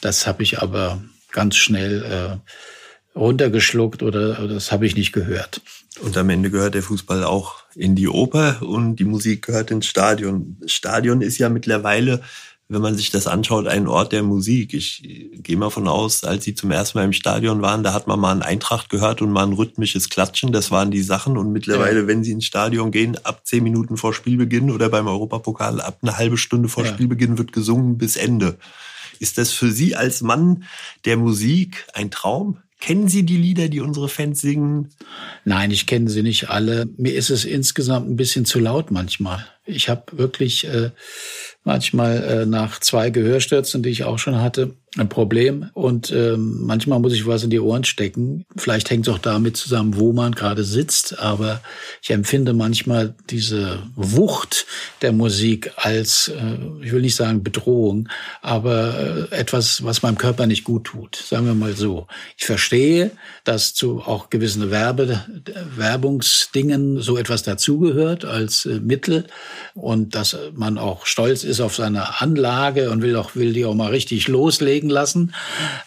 [0.03, 1.00] Das habe ich aber
[1.30, 5.62] ganz schnell äh, runtergeschluckt oder, oder das habe ich nicht gehört.
[6.00, 9.86] Und am Ende gehört der Fußball auch in die Oper und die Musik gehört ins
[9.86, 10.59] Stadion.
[10.66, 12.20] Stadion ist ja mittlerweile,
[12.68, 14.74] wenn man sich das anschaut, ein Ort der Musik.
[14.74, 15.03] Ich
[15.34, 18.18] gehe mal von aus, als Sie zum ersten Mal im Stadion waren, da hat man
[18.18, 20.53] mal ein Eintracht gehört und mal ein rhythmisches Klatschen.
[20.53, 21.36] Das waren die Sachen.
[21.36, 22.07] Und mittlerweile, ja.
[22.07, 26.16] wenn Sie ins Stadion gehen, ab zehn Minuten vor Spielbeginn oder beim Europapokal ab eine
[26.16, 26.90] halbe Stunde vor ja.
[26.90, 28.59] Spielbeginn wird gesungen bis Ende.
[29.22, 30.64] Ist das für Sie als Mann
[31.04, 32.58] der Musik ein Traum?
[32.80, 34.88] Kennen Sie die Lieder, die unsere Fans singen?
[35.44, 36.88] Nein, ich kenne sie nicht alle.
[36.96, 39.46] Mir ist es insgesamt ein bisschen zu laut manchmal.
[39.64, 40.90] Ich habe wirklich äh,
[41.62, 45.70] manchmal äh, nach zwei Gehörstürzen, die ich auch schon hatte, ein Problem.
[45.72, 48.45] Und ähm, manchmal muss ich was in die Ohren stecken.
[48.57, 51.18] Vielleicht hängt es auch damit zusammen, wo man gerade sitzt.
[51.18, 51.62] Aber
[52.03, 54.66] ich empfinde manchmal diese Wucht
[55.01, 58.11] der Musik als, äh, ich will nicht sagen Bedrohung,
[58.43, 61.16] aber äh, etwas, was meinem Körper nicht gut tut.
[61.16, 62.07] Sagen wir mal so.
[62.36, 63.12] Ich verstehe,
[63.45, 65.24] dass zu auch gewissen Werbe,
[65.74, 69.26] Werbungsdingen so etwas dazugehört als äh, Mittel
[69.74, 73.74] und dass man auch stolz ist auf seine Anlage und will auch will die auch
[73.74, 75.35] mal richtig loslegen lassen.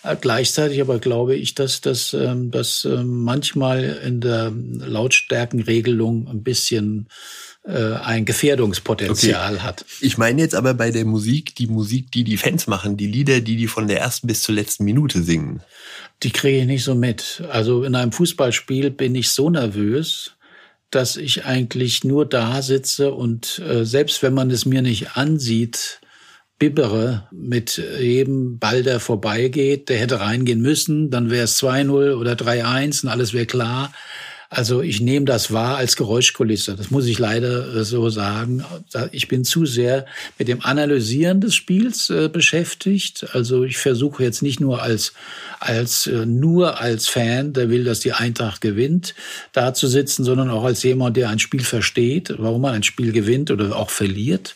[0.04, 6.44] Äh, gleichzeitig aber glaube ich, dass das ähm, dass äh, manchmal in der Lautstärkenregelung ein
[6.44, 7.08] bisschen
[7.68, 9.64] äh, ein Gefährdungspotenzial okay.
[9.64, 9.86] hat.
[10.00, 13.42] Ich meine jetzt aber bei der Musik, die Musik, die die Fans machen, die Lieder,
[13.42, 15.62] die die von der ersten bis zur letzten Minute singen.
[16.24, 17.44] Die kriege ich nicht so mit.
[17.52, 20.34] Also in einem Fußballspiel bin ich so nervös,
[20.92, 26.00] dass ich eigentlich nur da sitze und äh, selbst wenn man es mir nicht ansieht,
[26.58, 29.90] bibbere mit jedem Ball, der vorbeigeht.
[29.90, 33.92] Der hätte reingehen müssen, dann wäre es 2-0 oder 3-1 und alles wäre klar.
[34.50, 36.76] Also ich nehme das wahr als Geräuschkulisse.
[36.76, 38.64] Das muss ich leider so sagen.
[39.12, 40.06] Ich bin zu sehr
[40.38, 43.26] mit dem Analysieren des Spiels äh, beschäftigt.
[43.34, 45.14] Also ich versuche jetzt nicht nur als,
[45.60, 49.16] als, äh, nur als Fan, der will, dass die Eintracht gewinnt,
[49.52, 53.12] da zu sitzen, sondern auch als jemand, der ein Spiel versteht, warum man ein Spiel
[53.12, 54.56] gewinnt oder auch verliert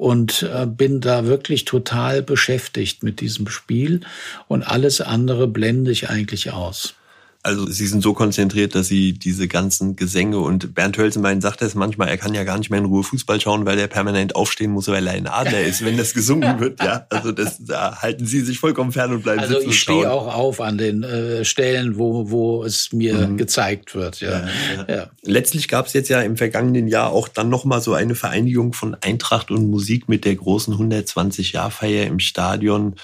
[0.00, 0.48] und
[0.78, 4.00] bin da wirklich total beschäftigt mit diesem Spiel
[4.48, 6.94] und alles andere blende ich eigentlich aus.
[7.42, 11.74] Also sie sind so konzentriert, dass sie diese ganzen Gesänge und Bernd Hölzenbein sagt es
[11.74, 14.72] manchmal, er kann ja gar nicht mehr in Ruhe Fußball schauen, weil er permanent aufstehen
[14.72, 16.82] muss, weil er ein Adler ist, wenn das gesungen wird.
[16.82, 19.68] Ja, also das, da halten sie sich vollkommen fern und bleiben also sitzen.
[19.68, 23.38] Also ich stehe auch auf an den äh, Stellen, wo, wo es mir mhm.
[23.38, 24.20] gezeigt wird.
[24.20, 24.30] Ja.
[24.30, 24.94] Ja, ja.
[24.94, 25.10] ja.
[25.22, 28.94] Letztlich gab es jetzt ja im vergangenen Jahr auch dann nochmal so eine Vereinigung von
[29.00, 32.96] Eintracht und Musik mit der großen 120-Jahr-Feier im Stadion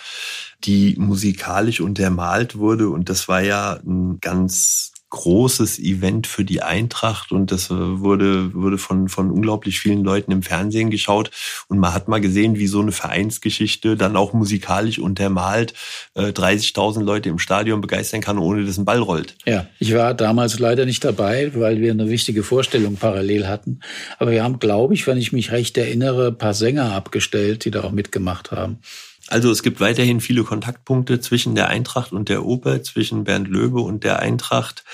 [0.66, 2.88] die musikalisch untermalt wurde.
[2.88, 8.76] Und das war ja ein ganz großes Event für die Eintracht und das wurde, wurde
[8.76, 11.30] von, von unglaublich vielen Leuten im Fernsehen geschaut
[11.68, 15.74] und man hat mal gesehen, wie so eine Vereinsgeschichte dann auch musikalisch untermalt
[16.14, 19.36] äh, 30.000 Leute im Stadion begeistern kann, ohne dass ein Ball rollt.
[19.46, 23.80] Ja, ich war damals leider nicht dabei, weil wir eine wichtige Vorstellung parallel hatten.
[24.18, 27.84] Aber wir haben, glaube ich, wenn ich mich recht erinnere, paar Sänger abgestellt, die da
[27.84, 28.80] auch mitgemacht haben.
[29.28, 33.80] Also es gibt weiterhin viele Kontaktpunkte zwischen der Eintracht und der Oper, zwischen Bernd Löbe
[33.80, 34.84] und der Eintracht.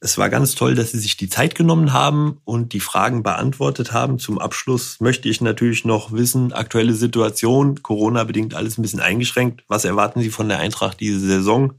[0.00, 3.92] Es war ganz toll, dass Sie sich die Zeit genommen haben und die Fragen beantwortet
[3.92, 4.18] haben.
[4.18, 9.64] Zum Abschluss möchte ich natürlich noch wissen, aktuelle Situation, Corona bedingt alles ein bisschen eingeschränkt.
[9.66, 11.74] Was erwarten Sie von der Eintracht diese Saison?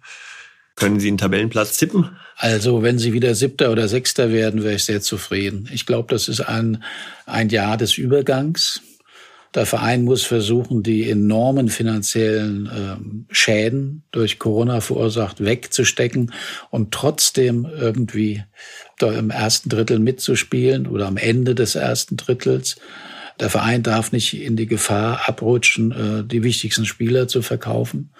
[0.76, 2.18] Können Sie einen Tabellenplatz tippen?
[2.36, 5.70] Also, wenn Sie wieder Siebter oder Sechster werden, wäre ich sehr zufrieden.
[5.72, 6.84] Ich glaube, das ist ein,
[7.26, 8.82] ein Jahr des Übergangs.
[9.56, 16.34] Der Verein muss versuchen, die enormen finanziellen äh, Schäden durch Corona verursacht wegzustecken
[16.72, 18.44] und trotzdem irgendwie
[19.00, 22.76] da im ersten Drittel mitzuspielen oder am Ende des ersten Drittels.
[23.40, 28.12] Der Verein darf nicht in die Gefahr abrutschen, äh, die wichtigsten Spieler zu verkaufen.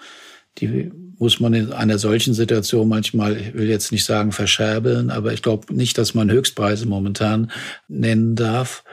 [0.58, 5.34] Die muss man in einer solchen Situation manchmal, ich will jetzt nicht sagen verscherbeln, aber
[5.34, 7.50] ich glaube nicht, dass man Höchstpreise momentan
[7.88, 8.84] nennen darf.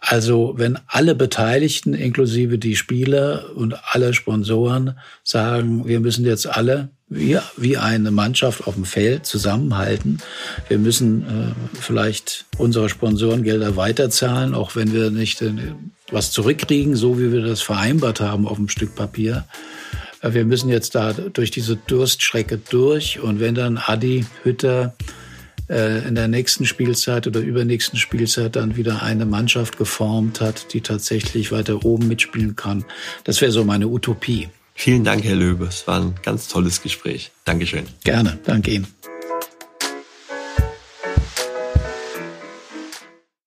[0.00, 6.90] Also wenn alle Beteiligten, inklusive die Spieler und alle Sponsoren, sagen, wir müssen jetzt alle
[7.08, 10.18] wie, wie eine Mannschaft auf dem Feld zusammenhalten.
[10.68, 15.52] Wir müssen äh, vielleicht unsere Sponsorengelder weiterzahlen, auch wenn wir nicht äh,
[16.10, 19.44] was zurückkriegen, so wie wir das vereinbart haben auf dem Stück Papier.
[20.20, 23.20] Äh, wir müssen jetzt da durch diese Durststrecke durch.
[23.20, 24.94] Und wenn dann Adi Hütter
[25.68, 31.50] in der nächsten Spielzeit oder übernächsten Spielzeit dann wieder eine Mannschaft geformt hat, die tatsächlich
[31.50, 32.84] weiter oben mitspielen kann,
[33.24, 34.48] das wäre so meine Utopie.
[34.74, 35.64] Vielen Dank, Herr Löbe.
[35.66, 37.32] Es war ein ganz tolles Gespräch.
[37.44, 37.86] Dankeschön.
[38.04, 38.38] Gerne.
[38.44, 38.86] Danke Ihnen.